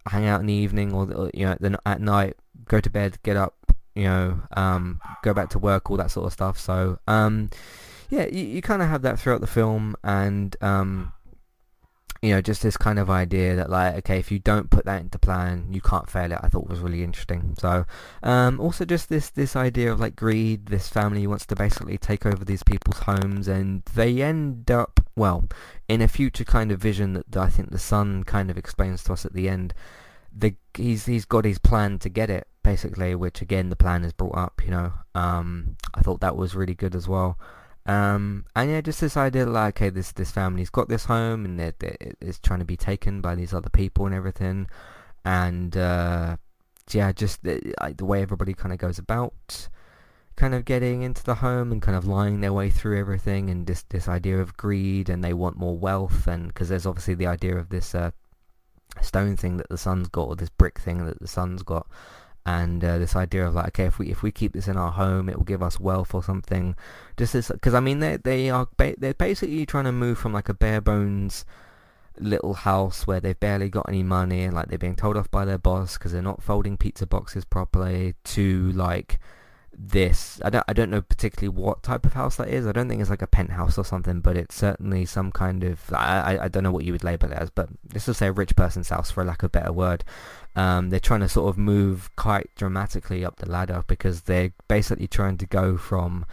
hang 0.08 0.26
out 0.26 0.40
in 0.40 0.48
the 0.48 0.54
evening 0.54 0.94
or, 0.94 1.30
you 1.34 1.46
know 1.46 1.56
then 1.60 1.78
at 1.86 2.02
night, 2.02 2.36
go 2.66 2.80
to 2.80 2.90
bed, 2.90 3.18
get 3.24 3.38
up, 3.38 3.74
you 3.96 4.06
know, 4.06 4.42
um, 4.56 5.00
go 5.24 5.34
back 5.34 5.50
to 5.50 5.60
work, 5.60 5.90
all 5.90 5.98
that 5.98 6.12
sort 6.12 6.26
of 6.26 6.34
stuff. 6.34 6.58
So 6.58 7.00
um, 7.08 7.50
yeah, 8.10 8.26
you, 8.26 8.44
you 8.44 8.62
kind 8.62 8.82
of 8.82 8.90
have 8.90 9.04
that 9.04 9.20
throughout 9.20 9.42
the 9.42 9.48
film, 9.48 9.96
and 10.04 10.56
um, 10.62 11.12
you 12.22 12.32
know, 12.34 12.42
just 12.42 12.62
this 12.62 12.76
kind 12.76 13.00
of 13.00 13.10
idea 13.10 13.56
that 13.56 13.70
like, 13.70 13.96
okay, 14.00 14.20
if 14.20 14.32
you 14.32 14.40
don't 14.40 14.70
put 14.70 14.86
that 14.86 15.02
into 15.02 15.18
plan, 15.18 15.68
you 15.72 15.80
can't 15.80 16.10
fail 16.10 16.32
it. 16.32 16.40
I 16.42 16.50
thought 16.50 16.68
was 16.68 16.80
really 16.80 17.04
interesting. 17.04 17.56
So, 17.58 17.86
um, 18.24 18.60
also 18.60 18.84
just 18.84 19.08
this 19.08 19.30
this 19.30 19.56
idea 19.56 19.92
of 19.92 20.00
like 20.00 20.16
greed. 20.16 20.66
This 20.66 20.90
family 20.90 21.26
wants 21.28 21.46
to 21.48 21.56
basically 21.56 21.98
take 21.98 22.26
over 22.26 22.44
these 22.44 22.64
people's 22.64 23.00
homes, 23.00 23.48
and 23.48 23.84
they 23.96 24.22
end 24.22 24.70
up 24.70 25.00
well 25.16 25.46
in 25.88 26.02
a 26.02 26.08
future 26.08 26.44
kind 26.44 26.72
of 26.72 26.80
vision 26.80 27.14
that 27.14 27.38
I 27.38 27.48
think 27.48 27.72
the 27.72 27.80
son 27.80 28.24
kind 28.26 28.50
of 28.52 28.58
explains 28.58 29.04
to 29.04 29.14
us 29.14 29.26
at 29.26 29.34
the 29.34 29.48
end. 29.48 29.74
The 30.36 30.56
he's 30.76 31.06
he's 31.06 31.26
got 31.26 31.46
his 31.46 31.58
plan 31.58 32.00
to 32.00 32.10
get 32.10 32.30
it 32.30 32.48
basically, 32.64 33.16
which 33.16 33.42
again 33.42 33.70
the 33.70 33.76
plan 33.76 34.04
is 34.04 34.12
brought 34.12 34.38
up. 34.38 34.62
You 34.66 34.72
know, 34.72 34.94
um, 35.16 35.78
I 35.94 36.02
thought 36.02 36.20
that 36.20 36.36
was 36.36 36.54
really 36.54 36.76
good 36.76 36.96
as 36.96 37.08
well. 37.08 37.40
Um, 37.86 38.46
and 38.56 38.70
yeah, 38.70 38.82
just 38.82 39.02
this 39.02 39.18
idea 39.18 39.46
like, 39.46 39.78
okay, 39.78 39.90
this 39.90 40.12
this 40.12 40.32
family's 40.32 40.70
got 40.70 40.90
this 40.90 41.06
home 41.06 41.46
and 41.46 41.60
it, 41.60 41.84
it's 42.22 42.40
trying 42.40 42.60
to 42.60 42.66
be 42.66 42.78
taken 42.78 43.22
by 43.22 43.36
these 43.36 43.54
other 43.54 43.70
people 43.70 44.06
and 44.06 44.14
everything, 44.14 44.68
and 45.26 45.76
uh, 45.76 46.38
yeah, 46.92 47.12
just 47.12 47.44
the, 47.44 47.74
like, 47.82 47.98
the 47.98 48.06
way 48.06 48.22
everybody 48.22 48.54
kind 48.54 48.74
of 48.74 48.80
goes 48.80 49.00
about 49.00 49.70
kind 50.36 50.56
of 50.56 50.64
getting 50.64 51.02
into 51.02 51.22
the 51.24 51.36
home 51.36 51.70
and 51.70 51.82
kind 51.82 51.98
of 51.98 52.08
lying 52.08 52.40
their 52.40 52.54
way 52.54 52.70
through 52.70 52.98
everything 52.98 53.50
and 53.50 53.68
this 53.68 53.84
this 53.90 54.08
idea 54.08 54.40
of 54.40 54.56
greed 54.56 55.10
and 55.10 55.22
they 55.22 55.34
want 55.34 55.58
more 55.58 55.78
wealth 55.78 56.28
and 56.28 56.48
because 56.48 56.70
there's 56.70 56.86
obviously 56.86 57.14
the 57.14 57.28
idea 57.28 57.58
of 57.58 57.68
this 57.68 57.94
uh, 57.94 58.10
stone 59.02 59.36
thing 59.36 59.58
that 59.58 59.68
the 59.68 59.78
son's 59.78 60.08
got 60.08 60.30
or 60.30 60.36
this 60.38 60.50
brick 60.50 60.80
thing 60.80 61.06
that 61.06 61.20
the 61.20 61.28
son's 61.28 61.62
got 61.62 61.86
and 62.46 62.84
uh, 62.84 62.98
this 62.98 63.16
idea 63.16 63.46
of 63.46 63.54
like 63.54 63.68
okay 63.68 63.86
if 63.86 64.00
we 64.00 64.10
if 64.10 64.24
we 64.24 64.32
keep 64.32 64.54
this 64.54 64.68
in 64.68 64.78
our 64.78 64.92
home 64.92 65.30
it 65.30 65.38
will 65.38 65.44
give 65.44 65.62
us 65.64 65.80
wealth 65.80 66.14
or 66.14 66.24
something. 66.24 66.76
Just 67.18 67.34
this 67.34 67.50
because 67.50 67.74
I 67.74 67.80
mean 67.80 68.00
they 68.00 68.18
they 68.18 68.50
are 68.50 68.68
ba- 68.78 68.96
they're 68.98 69.14
basically 69.14 69.66
trying 69.66 69.86
to 69.86 69.92
move 69.92 70.18
from 70.18 70.34
like 70.34 70.50
a 70.50 70.54
bare 70.54 70.82
bones 70.82 71.46
little 72.20 72.54
house 72.54 73.08
where 73.08 73.20
they've 73.20 73.40
barely 73.40 73.70
got 73.70 73.88
any 73.88 74.04
money 74.04 74.44
and 74.44 74.54
like 74.54 74.68
they're 74.68 74.78
being 74.78 74.96
told 74.96 75.16
off 75.16 75.32
by 75.32 75.46
their 75.46 75.58
boss 75.58 75.98
because 75.98 76.12
they're 76.12 76.22
not 76.22 76.44
folding 76.44 76.78
pizza 76.78 77.06
boxes 77.06 77.46
properly 77.46 78.14
to 78.24 78.72
like 78.74 79.20
this. 79.80 80.42
I 80.44 80.50
don't 80.50 80.66
I 80.68 80.74
don't 80.74 80.90
know 80.90 81.02
particularly 81.02 81.58
what 81.58 81.84
type 81.84 82.06
of 82.06 82.14
house 82.14 82.36
that 82.36 82.50
is. 82.50 82.68
I 82.68 82.74
don't 82.74 82.90
think 82.90 83.00
it's 83.00 83.10
like 83.10 83.22
a 83.22 83.28
penthouse 83.28 83.78
or 83.78 83.86
something 83.86 84.20
but 84.20 84.36
it's 84.36 84.56
certainly 84.56 85.06
some 85.06 85.32
kind 85.32 85.64
of 85.64 85.82
I, 85.94 86.38
I, 86.42 86.48
don't 86.50 86.64
know 86.64 86.72
what 86.72 86.84
you 86.84 86.92
would 86.92 87.04
label 87.04 87.32
it 87.32 87.38
as 87.38 87.50
but 87.50 87.70
let's 87.94 88.06
just 88.06 88.20
say 88.20 88.28
a 88.28 88.32
rich 88.34 88.56
person's 88.56 88.90
house 88.90 89.10
for 89.10 89.24
lack 89.24 89.42
of 89.42 89.48
a 89.48 89.50
better 89.50 89.72
word. 89.72 90.04
Um, 90.56 90.90
they're 90.90 91.00
trying 91.00 91.22
to 91.22 91.30
sort 91.30 91.50
of 91.50 91.58
move 91.58 92.14
quite 92.18 92.54
dramatically 92.56 93.24
up 93.24 93.38
the 93.38 93.50
ladder 93.50 93.84
because 93.88 94.24
they're 94.24 94.52
basically 94.68 95.08
trying 95.08 95.38
to 95.38 95.46
go 95.46 95.78
from 95.78 96.26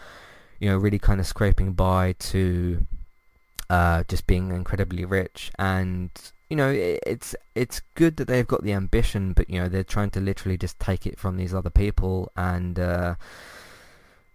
you 0.58 0.68
know 0.68 0.76
really 0.76 0.98
kind 0.98 1.20
of 1.20 1.26
scraping 1.26 1.72
by 1.72 2.14
to 2.18 2.84
uh, 3.70 4.02
just 4.08 4.26
being 4.26 4.50
incredibly 4.50 5.04
rich 5.04 5.50
and 5.58 6.10
you 6.48 6.56
know 6.56 6.70
it's 6.70 7.34
it's 7.54 7.80
good 7.94 8.16
that 8.16 8.28
they've 8.28 8.46
got 8.46 8.62
the 8.62 8.72
ambition 8.72 9.32
but 9.32 9.50
you 9.50 9.60
know 9.60 9.68
they're 9.68 9.82
trying 9.84 10.10
to 10.10 10.20
literally 10.20 10.56
just 10.56 10.78
take 10.78 11.06
it 11.06 11.18
from 11.18 11.36
these 11.36 11.52
other 11.52 11.70
people 11.70 12.30
and 12.36 12.78
uh, 12.78 13.16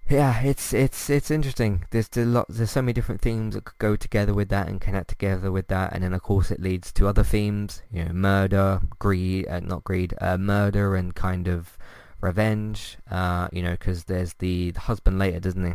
yeah 0.10 0.42
it's 0.42 0.74
it's 0.74 1.10
it's 1.10 1.32
interesting. 1.32 1.86
There's 1.92 2.10
a 2.18 2.26
lot 2.26 2.48
there's 2.50 2.72
so 2.72 2.82
many 2.82 2.94
different 2.94 3.22
themes 3.22 3.56
that 3.56 3.64
could 3.64 3.78
go 3.78 3.96
together 3.96 4.34
with 4.34 4.50
that 4.50 4.68
and 4.68 4.82
connect 4.82 5.08
together 5.08 5.52
with 5.52 5.68
that 5.70 5.94
and 5.94 6.04
then 6.04 6.14
of 6.14 6.22
course 6.22 6.52
it 6.52 6.62
leads 6.62 6.92
to 6.94 7.08
other 7.08 7.24
themes 7.24 7.82
you 7.92 8.04
know 8.04 8.12
murder 8.12 8.82
greed 9.00 9.48
uh, 9.48 9.62
not 9.62 9.84
greed 9.84 10.14
uh, 10.20 10.38
murder 10.38 10.96
and 10.96 11.16
kind 11.16 11.48
of 11.48 11.78
revenge 12.20 12.98
uh, 13.10 13.48
you 13.54 13.64
know 13.64 13.72
because 13.72 14.04
there's 14.06 14.34
the, 14.36 14.72
the 14.72 14.82
husband 14.82 15.18
later 15.18 15.40
doesn't 15.40 15.66
he 15.66 15.74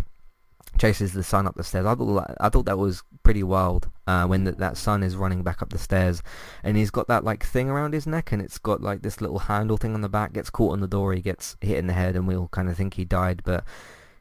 chases 0.79 1.13
the 1.13 1.23
son 1.23 1.47
up 1.47 1.55
the 1.55 1.65
stairs. 1.65 1.87
I 1.87 1.95
thought 1.95 2.27
that, 2.27 2.37
I 2.41 2.49
thought 2.49 2.67
that 2.67 2.79
was 2.79 3.03
pretty 3.23 3.43
wild 3.43 3.91
uh, 4.07 4.27
when 4.27 4.45
the, 4.45 4.53
that 4.53 4.77
son 4.77 5.03
is 5.03 5.17
running 5.17 5.43
back 5.43 5.63
up 5.63 5.71
the 5.71 5.79
stairs, 5.79 6.23
and 6.63 6.77
he's 6.77 6.91
got 6.91 7.09
that 7.09 7.25
like 7.25 7.45
thing 7.45 7.69
around 7.69 7.95
his 7.95 8.07
neck, 8.07 8.33
and 8.33 8.43
it's 8.43 8.59
got 8.59 8.83
like 8.83 9.03
this 9.03 9.21
little 9.21 9.41
handle 9.41 9.77
thing 9.77 9.95
on 9.95 10.01
the 10.01 10.09
back. 10.09 10.33
Gets 10.33 10.51
caught 10.51 10.73
on 10.73 10.81
the 10.81 10.87
door, 10.87 11.13
he 11.13 11.21
gets 11.21 11.57
hit 11.61 11.79
in 11.79 11.87
the 11.87 11.93
head, 11.93 12.17
and 12.17 12.27
we 12.27 12.37
all 12.37 12.49
kind 12.49 12.69
of 12.69 12.77
think 12.77 12.95
he 12.95 13.05
died, 13.05 13.43
but 13.45 13.65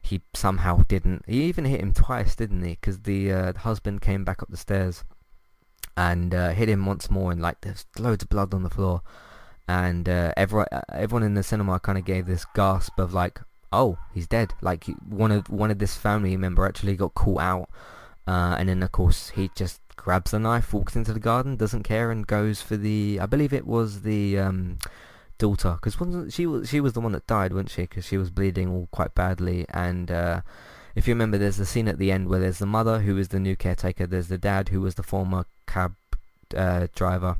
he 0.02 0.22
somehow 0.34 0.82
didn't. 0.88 1.24
He 1.26 1.44
even 1.44 1.64
hit 1.64 1.80
him 1.80 1.92
twice, 1.92 2.36
didn't 2.36 2.62
he? 2.62 2.70
Because 2.70 3.00
the, 3.00 3.32
uh, 3.32 3.52
the 3.52 3.58
husband 3.60 4.00
came 4.00 4.24
back 4.24 4.42
up 4.42 4.50
the 4.50 4.56
stairs 4.56 5.04
and 5.96 6.34
uh, 6.34 6.50
hit 6.50 6.68
him 6.68 6.86
once 6.86 7.10
more, 7.10 7.32
and 7.32 7.42
like 7.42 7.60
there's 7.62 7.86
loads 7.98 8.22
of 8.22 8.28
blood 8.28 8.54
on 8.54 8.62
the 8.62 8.70
floor. 8.70 9.02
And 9.68 10.08
uh, 10.08 10.32
everyone, 10.36 10.68
uh, 10.70 10.82
everyone 10.92 11.24
in 11.24 11.34
the 11.34 11.42
cinema 11.42 11.80
kind 11.80 11.98
of 11.98 12.04
gave 12.04 12.26
this 12.26 12.46
gasp 12.54 13.00
of 13.00 13.12
like, 13.12 13.40
oh, 13.76 13.98
he's 14.14 14.26
dead. 14.26 14.54
Like 14.60 14.86
one 15.08 15.30
of 15.30 15.48
one 15.50 15.70
of 15.70 15.78
this 15.78 15.96
family 15.96 16.36
member 16.36 16.66
actually 16.66 16.96
got 16.96 17.14
caught 17.14 17.40
out, 17.40 17.68
uh, 18.26 18.56
and 18.58 18.68
then 18.68 18.82
of 18.82 18.92
course 18.92 19.30
he 19.30 19.50
just 19.54 19.80
grabs 19.96 20.30
the 20.30 20.38
knife, 20.38 20.72
walks 20.72 20.96
into 20.96 21.12
the 21.12 21.20
garden, 21.20 21.56
doesn't 21.56 21.82
care, 21.82 22.10
and 22.10 22.26
goes 22.26 22.62
for 22.62 22.76
the. 22.76 23.18
I 23.20 23.26
believe 23.26 23.52
it 23.52 23.66
was 23.66 24.02
the 24.02 24.38
um, 24.38 24.78
daughter, 25.38 25.78
because 25.80 26.34
she 26.34 26.46
was 26.46 26.68
she 26.68 26.80
was 26.80 26.94
the 26.94 27.00
one 27.00 27.12
that 27.12 27.26
died, 27.26 27.52
wasn't 27.52 27.70
she? 27.70 27.82
Because 27.82 28.06
she 28.06 28.16
was 28.16 28.30
bleeding 28.30 28.68
all 28.68 28.88
quite 28.90 29.14
badly, 29.14 29.66
and 29.70 30.10
uh, 30.10 30.40
if 30.94 31.06
you 31.06 31.14
remember, 31.14 31.38
there's 31.38 31.58
the 31.58 31.66
scene 31.66 31.88
at 31.88 31.98
the 31.98 32.10
end 32.10 32.28
where 32.28 32.40
there's 32.40 32.58
the 32.58 32.66
mother 32.66 33.00
who 33.00 33.18
is 33.18 33.28
the 33.28 33.40
new 33.40 33.56
caretaker, 33.56 34.06
there's 34.06 34.28
the 34.28 34.38
dad 34.38 34.70
who 34.70 34.80
was 34.80 34.94
the 34.94 35.02
former 35.02 35.44
cab 35.66 35.94
uh, 36.56 36.86
driver, 36.94 37.36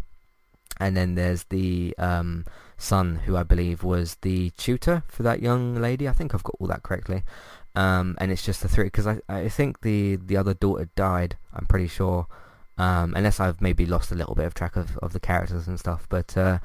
and 0.79 0.96
then 0.96 1.14
there's 1.14 1.44
the 1.44 1.94
um, 1.99 2.44
son, 2.79 3.17
who 3.25 3.37
I 3.37 3.43
believe 3.43 3.83
was 3.83 4.17
the 4.23 4.51
tutor 4.51 5.03
for 5.09 5.23
that 5.23 5.43
young 5.43 5.75
lady. 5.75 6.09
I 6.09 6.12
think 6.12 6.35
I've 6.35 6.45
got 6.45 6.57
all 6.61 6.67
that 6.69 6.83
correctly. 6.83 7.23
Um, 7.75 8.17
and 8.19 8.33
it's 8.33 8.45
just 8.45 8.62
the 8.62 8.69
three 8.69 8.85
because 8.85 9.07
I, 9.07 9.21
I 9.29 9.49
think 9.49 9.83
the 9.83 10.17
the 10.17 10.37
other 10.37 10.55
daughter 10.55 10.89
died. 10.97 11.37
I'm 11.53 11.67
pretty 11.67 11.89
sure, 11.89 12.27
um, 12.79 13.12
unless 13.15 13.39
I've 13.39 13.61
maybe 13.61 13.85
lost 13.85 14.11
a 14.11 14.15
little 14.15 14.35
bit 14.35 14.47
of 14.47 14.55
track 14.55 14.77
of, 14.77 14.97
of 14.99 15.12
the 15.12 15.21
characters 15.21 15.69
and 15.69 15.79
stuff. 15.79 16.07
But 16.09 16.37
uh, 16.39 16.59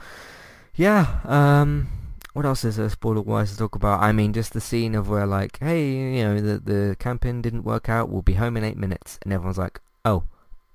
yeah, 0.73 1.19
um, 1.25 1.89
what 2.31 2.45
else 2.45 2.63
is 2.63 2.77
there 2.77 2.89
spoiler 2.89 3.21
wise 3.21 3.51
to 3.51 3.57
talk 3.57 3.75
about? 3.75 4.01
I 4.01 4.13
mean, 4.13 4.31
just 4.31 4.53
the 4.53 4.61
scene 4.61 4.95
of 4.95 5.09
where 5.09 5.25
like, 5.25 5.59
hey, 5.59 6.15
you 6.15 6.23
know, 6.23 6.39
the 6.39 6.59
the 6.59 6.95
camping 6.97 7.41
didn't 7.41 7.63
work 7.63 7.89
out. 7.89 8.09
We'll 8.09 8.21
be 8.21 8.35
home 8.35 8.55
in 8.55 8.63
eight 8.63 8.77
minutes, 8.77 9.19
and 9.23 9.33
everyone's 9.33 9.57
like, 9.57 9.81
oh, 10.05 10.23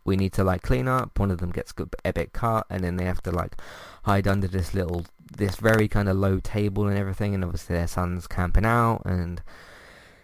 we 0.06 0.16
need 0.16 0.32
to 0.34 0.44
like 0.44 0.62
clean 0.62 0.88
up. 0.88 1.18
One 1.18 1.30
of 1.30 1.38
them 1.38 1.50
gets 1.50 1.74
a 2.04 2.12
bit 2.12 2.32
cut, 2.32 2.66
and 2.70 2.82
then 2.82 2.96
they 2.96 3.04
have 3.04 3.22
to 3.24 3.30
like 3.30 3.56
hide 4.04 4.26
under 4.28 4.46
this 4.46 4.72
little, 4.72 5.04
this 5.36 5.56
very 5.56 5.88
kind 5.88 6.08
of 6.08 6.16
low 6.16 6.40
table 6.40 6.86
and 6.86 6.96
everything. 6.96 7.34
And 7.34 7.44
obviously 7.44 7.76
their 7.76 7.88
son's 7.88 8.26
camping 8.26 8.64
out, 8.64 9.02
and 9.04 9.42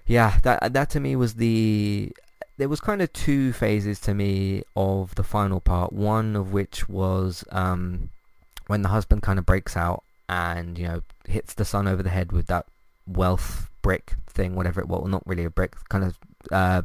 yeah, 0.07 0.39
that 0.43 0.73
that 0.73 0.91
to 0.91 1.01
me 1.01 1.17
was 1.17 1.35
the. 1.35 2.13
There 2.59 2.69
was 2.69 2.81
kind 2.81 3.03
of 3.03 3.13
two 3.13 3.53
phases 3.53 3.99
to 4.01 4.15
me 4.15 4.63
of 4.77 5.15
the 5.15 5.25
final 5.25 5.59
part. 5.61 5.93
One 5.93 6.37
of 6.37 6.53
which 6.53 6.89
was 6.89 7.45
um, 7.51 8.11
when 8.67 8.83
the 8.83 8.91
husband 8.91 9.23
kind 9.23 9.39
of 9.39 9.47
breaks 9.47 9.77
out 9.77 10.05
and 10.29 10.79
you 10.79 10.87
know 10.87 11.03
hits 11.27 11.55
the 11.55 11.65
son 11.65 11.89
over 11.89 12.03
the 12.03 12.11
head 12.11 12.31
with 12.31 12.47
that 12.47 12.67
wealth 13.07 13.71
brick 13.81 14.15
thing, 14.27 14.55
whatever 14.55 14.81
it 14.81 14.89
was. 14.89 15.01
Well, 15.01 15.09
not 15.09 15.27
really 15.27 15.45
a 15.45 15.51
brick, 15.51 15.75
kind 15.89 16.05
of 16.05 16.19
uh, 16.51 16.83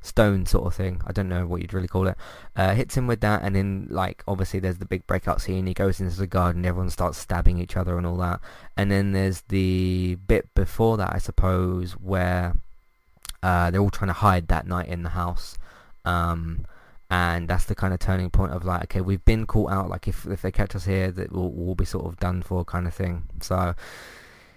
stone 0.00 0.46
sort 0.46 0.66
of 0.66 0.74
thing. 0.74 1.02
I 1.06 1.12
don't 1.12 1.28
know 1.28 1.46
what 1.46 1.60
you'd 1.60 1.74
really 1.74 1.88
call 1.88 2.08
it. 2.08 2.16
Uh, 2.56 2.74
hits 2.74 2.96
him 2.96 3.06
with 3.06 3.20
that, 3.20 3.42
and 3.42 3.54
then 3.54 3.86
like 3.90 4.22
obviously 4.26 4.60
there's 4.60 4.78
the 4.78 4.86
big 4.86 5.06
breakout 5.06 5.40
scene. 5.40 5.66
He 5.66 5.74
goes 5.74 6.00
into 6.00 6.16
the 6.16 6.26
garden, 6.26 6.64
everyone 6.64 6.90
starts 6.90 7.18
stabbing 7.18 7.58
each 7.58 7.76
other 7.76 7.96
and 7.98 8.06
all 8.06 8.16
that. 8.16 8.40
And 8.76 8.90
then 8.90 9.12
there's 9.12 9.42
the 9.42 10.16
bit 10.26 10.54
before 10.54 10.96
that, 10.96 11.14
I 11.14 11.18
suppose, 11.18 11.92
where 11.92 12.54
uh, 13.42 13.70
they're 13.70 13.80
all 13.80 13.90
trying 13.90 14.08
to 14.08 14.14
hide 14.14 14.48
that 14.48 14.66
night 14.66 14.88
in 14.88 15.02
the 15.02 15.10
house. 15.10 15.58
Um, 16.04 16.66
and 17.10 17.48
that's 17.48 17.64
the 17.64 17.74
kind 17.74 17.92
of 17.92 17.98
turning 17.98 18.30
point 18.30 18.52
of 18.52 18.64
like, 18.64 18.84
okay, 18.84 19.00
we've 19.00 19.24
been 19.24 19.44
caught 19.44 19.72
out. 19.72 19.90
Like 19.90 20.06
if 20.06 20.26
if 20.26 20.42
they 20.42 20.52
catch 20.52 20.74
us 20.76 20.86
here, 20.86 21.10
that 21.10 21.32
we'll, 21.32 21.50
we'll 21.50 21.74
be 21.74 21.84
sort 21.84 22.06
of 22.06 22.18
done 22.20 22.42
for, 22.42 22.64
kind 22.64 22.86
of 22.86 22.94
thing. 22.94 23.24
So 23.40 23.74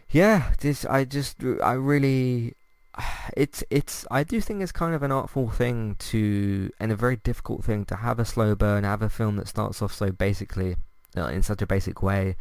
yeah, 0.10 0.54
this 0.60 0.86
I 0.86 1.04
just 1.06 1.38
I 1.64 1.74
really 1.74 2.54
it's 3.38 3.64
it's 3.70 4.06
I 4.12 4.24
do 4.24 4.42
think 4.42 4.62
it's 4.62 4.72
kind 4.72 4.94
of 4.96 5.04
an 5.04 5.12
artful 5.12 5.50
thing 5.50 5.96
to 6.00 6.72
and 6.80 6.92
a 6.92 6.96
very 6.96 7.18
difficult 7.18 7.64
thing 7.64 7.86
to 7.86 7.98
have 7.98 8.20
a 8.20 8.26
slow 8.26 8.56
burn, 8.56 8.84
have 8.84 9.02
a 9.02 9.10
film 9.10 9.38
that 9.38 9.48
starts 9.48 9.82
off 9.82 9.94
so 9.94 10.12
basically 10.12 10.76
uh, 11.18 11.28
in 11.28 11.44
such 11.44 11.62
a 11.62 11.68
basic 11.68 12.02
way, 12.02 12.36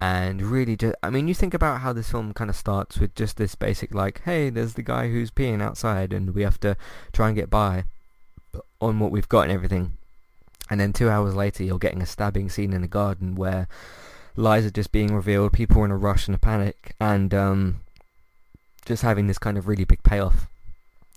and 0.00 0.42
really 0.42 0.76
just 0.76 0.94
I 1.02 1.10
mean 1.10 1.28
you 1.28 1.34
think 1.34 1.54
about 1.54 1.80
how 1.80 1.92
this 1.92 2.10
film 2.10 2.32
kind 2.34 2.50
of 2.50 2.56
starts 2.56 2.98
with 2.98 3.14
just 3.14 3.36
this 3.36 3.54
basic 3.54 3.94
like 3.94 4.22
hey 4.24 4.50
there's 4.50 4.74
the 4.74 4.82
guy 4.82 5.08
who's 5.08 5.30
peeing 5.30 5.62
outside 5.62 6.12
and 6.12 6.34
we 6.34 6.42
have 6.42 6.60
to 6.60 6.76
try 7.12 7.28
and 7.28 7.36
get 7.36 7.50
by 7.50 7.84
on 8.80 8.98
what 8.98 9.10
we've 9.10 9.28
got 9.28 9.42
and 9.42 9.52
everything, 9.52 9.96
and 10.70 10.80
then 10.80 10.92
two 10.92 11.08
hours 11.08 11.34
later 11.34 11.64
you're 11.64 11.78
getting 11.78 12.02
a 12.02 12.06
stabbing 12.06 12.48
scene 12.48 12.72
in 12.72 12.84
a 12.84 12.88
garden 12.88 13.34
where 13.34 13.68
lies 14.34 14.66
are 14.66 14.70
just 14.70 14.92
being 14.92 15.14
revealed, 15.14 15.52
people 15.52 15.80
are 15.80 15.86
in 15.86 15.90
a 15.90 15.96
rush 15.96 16.26
and 16.26 16.34
a 16.34 16.38
panic, 16.38 16.94
and 17.00 17.32
um 17.32 17.80
just 18.86 19.02
having 19.02 19.26
this 19.26 19.38
kind 19.38 19.58
of 19.58 19.68
really 19.68 19.84
big 19.84 20.02
payoff, 20.02 20.48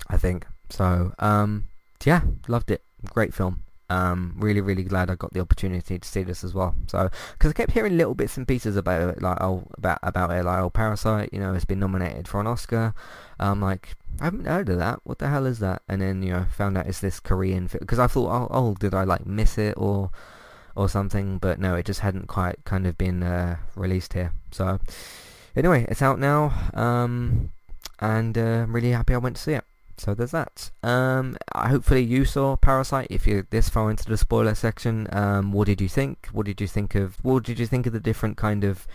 I 0.10 0.18
think. 0.18 0.46
So, 0.70 1.14
um, 1.20 1.68
yeah, 2.04 2.22
loved 2.48 2.72
it. 2.72 2.84
Great 3.14 3.34
film. 3.34 3.64
Um, 3.92 4.36
really, 4.38 4.62
really 4.62 4.84
glad 4.84 5.10
I 5.10 5.16
got 5.16 5.34
the 5.34 5.40
opportunity 5.40 5.98
to 5.98 6.08
see 6.08 6.22
this 6.22 6.44
as 6.44 6.54
well. 6.54 6.76
So, 6.88 7.10
because 7.34 7.50
I 7.52 7.54
kept 7.54 7.72
hearing 7.72 7.98
little 7.98 8.14
bits 8.14 8.38
and 8.38 8.48
pieces 8.48 8.76
about 8.76 9.18
it, 9.18 9.22
like 9.22 9.38
oh, 9.42 9.64
about 9.78 10.00
about 10.04 10.32
it, 10.32 10.46
like 10.46 10.60
oh, 10.60 10.70
Parasite, 10.70 11.30
you 11.34 11.40
know, 11.40 11.54
it's 11.56 11.66
been 11.66 11.80
nominated 11.80 12.28
for 12.28 12.40
an 12.40 12.46
Oscar. 12.46 12.94
I'm 13.40 13.62
like, 13.62 13.96
I 14.22 14.26
haven't 14.26 14.46
heard 14.46 14.70
of 14.70 14.78
that. 14.78 15.00
What 15.06 15.18
the 15.18 15.30
hell 15.30 15.48
is 15.48 15.58
that? 15.60 15.82
And 15.88 16.02
then 16.02 16.22
you 16.22 16.34
know, 16.34 16.46
found 16.56 16.78
out 16.78 16.86
it's 16.86 17.00
this 17.00 17.20
Korean 17.20 17.68
film 17.68 17.80
because 17.80 18.00
I 18.00 18.06
thought, 18.06 18.30
oh, 18.30 18.48
oh, 18.52 18.74
did 18.76 18.94
I 18.94 19.06
like 19.06 19.26
miss 19.26 19.58
it 19.58 19.74
or 19.76 20.12
or 20.76 20.88
something? 20.88 21.40
But 21.40 21.60
no, 21.60 21.74
it 21.74 21.86
just 21.88 22.02
hadn't 22.02 22.28
quite 22.28 22.64
kind 22.66 22.86
of 22.86 22.96
been 22.96 23.24
uh, 23.24 23.58
released 23.76 24.14
here. 24.14 24.34
So, 24.52 24.80
anyway, 25.56 25.88
it's 25.90 26.04
out 26.04 26.20
now. 26.20 26.54
Um, 26.76 27.52
and 28.00 28.38
uh, 28.38 28.42
I'm 28.42 28.74
really 28.74 28.92
happy 28.92 29.14
I 29.14 29.18
went 29.18 29.36
to 29.38 29.42
see 29.42 29.54
it. 29.54 29.66
So 29.98 30.14
there's 30.14 30.32
that. 30.32 30.72
Um, 30.82 31.38
hopefully 31.54 32.04
you 32.04 32.24
saw 32.24 32.56
Parasite. 32.56 33.08
If 33.10 33.28
you're 33.28 33.46
this 33.50 33.68
far 33.68 33.92
into 33.92 34.06
the 34.06 34.18
spoiler 34.18 34.56
section, 34.56 35.08
um, 35.12 35.52
what 35.52 35.66
did 35.68 35.82
you 35.82 35.90
think? 35.90 36.30
What 36.32 36.46
did 36.46 36.62
you 36.62 36.68
think 36.68 36.96
of? 36.96 37.18
What 37.24 37.44
did 37.44 37.60
you 37.60 37.66
think 37.66 37.86
of 37.86 37.94
the 37.94 38.00
different 38.00 38.38
kind 38.38 38.64
of 38.64 38.88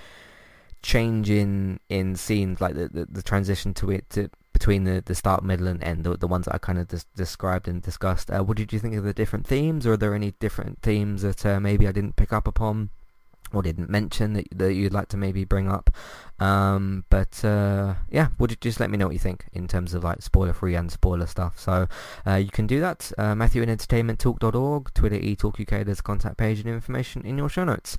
change 0.82 1.30
in 1.30 1.80
in 1.88 2.16
scenes, 2.16 2.60
like 2.60 2.74
the 2.74 2.88
the, 2.88 3.04
the 3.06 3.22
transition 3.22 3.74
to 3.74 3.90
it 3.90 4.08
to, 4.10 4.30
between 4.54 4.84
the, 4.84 5.02
the 5.04 5.14
start, 5.14 5.44
middle, 5.44 5.66
and 5.66 5.82
end, 5.84 6.04
the, 6.04 6.16
the 6.16 6.28
ones 6.28 6.46
that 6.46 6.54
I 6.54 6.58
kind 6.58 6.78
of 6.78 6.88
des- 6.88 7.00
described 7.16 7.68
and 7.68 7.82
discussed. 7.82 8.30
Uh, 8.30 8.42
what 8.42 8.56
did 8.56 8.72
you 8.72 8.78
think 8.78 8.94
of 8.94 9.04
the 9.04 9.12
different 9.12 9.46
themes? 9.46 9.86
Or 9.86 9.92
are 9.92 9.96
there 9.98 10.14
any 10.14 10.32
different 10.40 10.80
themes 10.80 11.22
that 11.22 11.44
uh, 11.44 11.60
maybe 11.60 11.86
I 11.86 11.92
didn't 11.92 12.16
pick 12.16 12.32
up 12.32 12.46
upon? 12.46 12.90
or 13.52 13.62
didn't 13.62 13.88
mention 13.88 14.32
that, 14.32 14.46
that 14.52 14.74
you'd 14.74 14.92
like 14.92 15.08
to 15.08 15.16
maybe 15.16 15.44
bring 15.44 15.68
up. 15.68 15.90
Um, 16.40 17.04
but 17.10 17.44
uh, 17.44 17.94
yeah, 18.10 18.28
would 18.38 18.50
you 18.50 18.56
just 18.60 18.80
let 18.80 18.90
me 18.90 18.98
know 18.98 19.06
what 19.06 19.12
you 19.12 19.20
think 19.20 19.46
in 19.52 19.68
terms 19.68 19.94
of 19.94 20.04
like 20.04 20.22
spoiler 20.22 20.52
free 20.52 20.74
and 20.74 20.90
spoiler 20.90 21.26
stuff. 21.26 21.58
So 21.58 21.88
uh, 22.26 22.34
you 22.34 22.50
can 22.50 22.66
do 22.66 22.80
that. 22.80 23.12
Uh, 23.16 23.34
Matthew 23.34 23.62
in 23.62 23.68
entertainmenttalk.org, 23.68 24.94
Twitter 24.94 25.18
eTalkUK. 25.18 25.84
There's 25.84 26.00
a 26.00 26.02
contact 26.02 26.36
page 26.36 26.60
and 26.60 26.68
information 26.68 27.24
in 27.24 27.38
your 27.38 27.48
show 27.48 27.64
notes. 27.64 27.96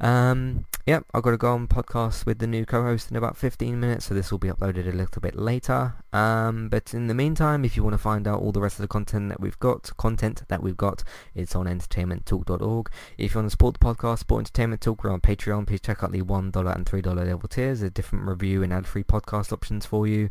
Um, 0.00 0.64
yep, 0.86 1.04
I've 1.12 1.22
got 1.22 1.32
to 1.32 1.36
go 1.36 1.52
on 1.52 1.68
podcast 1.68 2.24
with 2.24 2.38
the 2.38 2.46
new 2.46 2.64
co-host 2.64 3.10
in 3.10 3.16
about 3.16 3.36
15 3.36 3.78
minutes, 3.78 4.06
so 4.06 4.14
this 4.14 4.30
will 4.30 4.38
be 4.38 4.48
uploaded 4.48 4.88
a 4.88 4.96
little 4.96 5.20
bit 5.20 5.36
later. 5.36 5.94
Um, 6.12 6.68
but 6.68 6.94
in 6.94 7.06
the 7.06 7.14
meantime, 7.14 7.64
if 7.64 7.76
you 7.76 7.84
want 7.84 7.94
to 7.94 7.98
find 7.98 8.26
out 8.26 8.40
all 8.40 8.52
the 8.52 8.60
rest 8.60 8.78
of 8.78 8.82
the 8.82 8.88
content 8.88 9.28
that 9.28 9.40
we've 9.40 9.58
got, 9.58 9.94
content 9.98 10.44
that 10.48 10.62
we've 10.62 10.76
got, 10.76 11.04
it's 11.34 11.54
on 11.54 11.66
entertainmenttalk.org. 11.66 12.90
If 13.18 13.34
you 13.34 13.38
want 13.38 13.46
to 13.46 13.50
support 13.50 13.78
the 13.78 13.84
podcast, 13.84 14.20
support 14.20 14.40
Entertainment 14.40 14.80
Talk, 14.80 15.04
we're 15.04 15.10
on 15.10 15.20
Patreon. 15.20 15.66
Please 15.66 15.80
check 15.80 16.02
out 16.02 16.12
the 16.12 16.22
$1 16.22 16.74
and 16.74 16.86
$3 16.86 17.16
level 17.16 17.48
tiers. 17.70 17.80
There's 17.80 17.92
different 17.92 18.26
review 18.26 18.62
and 18.62 18.72
ad-free 18.72 19.04
podcast 19.04 19.52
options 19.52 19.86
for 19.86 20.06
you 20.06 20.30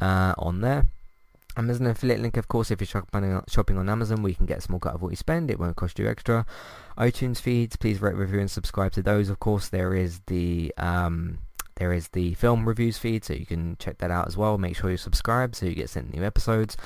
uh, 0.00 0.34
on 0.38 0.60
there. 0.60 0.86
Amazon 1.58 1.86
affiliate 1.86 2.20
link, 2.20 2.36
of 2.36 2.48
course, 2.48 2.70
if 2.70 2.80
you're 2.80 2.86
shopping, 2.86 3.40
shopping 3.48 3.78
on 3.78 3.88
Amazon, 3.88 4.22
we 4.22 4.34
can 4.34 4.44
get 4.44 4.58
a 4.58 4.60
small 4.60 4.78
cut 4.78 4.94
of 4.94 5.00
what 5.00 5.08
you 5.10 5.16
spend. 5.16 5.50
It 5.50 5.58
won't 5.58 5.76
cost 5.76 5.98
you 5.98 6.06
extra. 6.06 6.44
iTunes 6.98 7.40
feeds, 7.40 7.76
please 7.76 8.02
rate, 8.02 8.14
review, 8.14 8.40
and 8.40 8.50
subscribe 8.50 8.92
to 8.92 9.02
those. 9.02 9.30
Of 9.30 9.40
course, 9.40 9.68
there 9.68 9.94
is 9.94 10.20
the 10.26 10.72
um, 10.76 11.38
there 11.76 11.92
is 11.92 12.08
the 12.08 12.34
film 12.34 12.66
reviews 12.66 12.98
feed, 12.98 13.24
so 13.24 13.34
you 13.34 13.46
can 13.46 13.76
check 13.78 13.98
that 13.98 14.10
out 14.10 14.26
as 14.26 14.36
well. 14.36 14.58
Make 14.58 14.76
sure 14.76 14.90
you 14.90 14.96
subscribe 14.96 15.54
so 15.54 15.66
you 15.66 15.74
get 15.74 15.90
sent 15.90 16.14
new 16.14 16.24
episodes. 16.24 16.76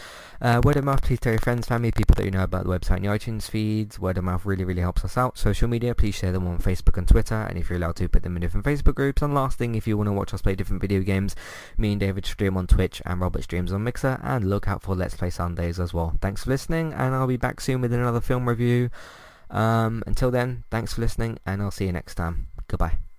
Uh, 0.41 0.61
word 0.65 0.77
of 0.77 0.85
mouth, 0.85 1.03
please 1.03 1.21
tell 1.21 1.33
your 1.33 1.41
friends, 1.41 1.69
family, 1.69 1.93
people 1.93 2.15
that 2.17 2.25
you 2.25 2.31
know 2.31 2.43
about 2.43 2.65
the 2.65 2.71
website 2.71 2.97
and 2.97 3.05
the 3.05 3.09
iTunes 3.09 3.49
feeds. 3.49 3.99
Word 4.01 4.19
of 4.19 4.25
mouth 4.25 4.45
really, 4.45 4.65
really 4.65 4.81
helps 4.81 5.05
us 5.05 5.17
out. 5.17 5.39
Social 5.39 5.69
media, 5.69 5.95
please 5.95 6.15
share 6.15 6.33
them 6.33 6.47
on 6.47 6.59
Facebook 6.59 6.99
and 6.99 7.07
Twitter, 7.07 7.35
and 7.37 7.57
if 7.57 7.71
you're 7.71 7.79
allowed 7.79 7.97
to, 7.97 8.09
put 8.09 8.23
them 8.23 8.37
in 8.37 8.43
different 8.43 8.67
Facebook 8.67 8.95
groups. 8.95 9.23
And 9.23 9.33
last 9.33 9.59
thing, 9.59 9.75
if 9.75 9.87
you 9.87 9.97
want 9.97 10.09
to 10.09 10.13
watch 10.13 10.35
us 10.35 10.43
play 10.43 10.57
different 10.57 10.83
video 10.83 11.03
games, 11.03 11.37
me 11.77 11.93
and 11.93 12.01
David 12.01 12.27
stream 12.27 12.57
on 12.57 12.67
Twitch, 12.67 13.01
and 13.07 13.21
Robert 13.21 13.45
streams 13.45 13.73
on 13.73 13.85
Mixer, 13.85 14.21
and 14.25 14.51
look 14.51 14.67
out 14.67 14.83
for 14.83 14.97
Let's 14.97 15.15
Play 15.15 15.31
Sundays 15.31 15.79
as 15.79 15.95
well. 15.95 16.17
Thanks 16.21 16.45
for 16.45 16.51
listening, 16.51 16.93
and 16.93 17.15
I'll 17.15 17.27
be 17.27 17.37
back 17.37 17.61
soon 17.61 17.81
with 17.81 17.93
another 17.93 18.21
film 18.21 18.49
review. 18.49 18.91
Um, 19.51 20.03
until 20.07 20.31
then, 20.31 20.65
thanks 20.71 20.95
for 20.95 21.01
listening, 21.01 21.39
and 21.47 21.63
I'll 21.63 21.71
see 21.71 21.87
you 21.87 21.93
next 21.93 22.17
time. 22.17 22.49
Goodbye. 22.69 23.10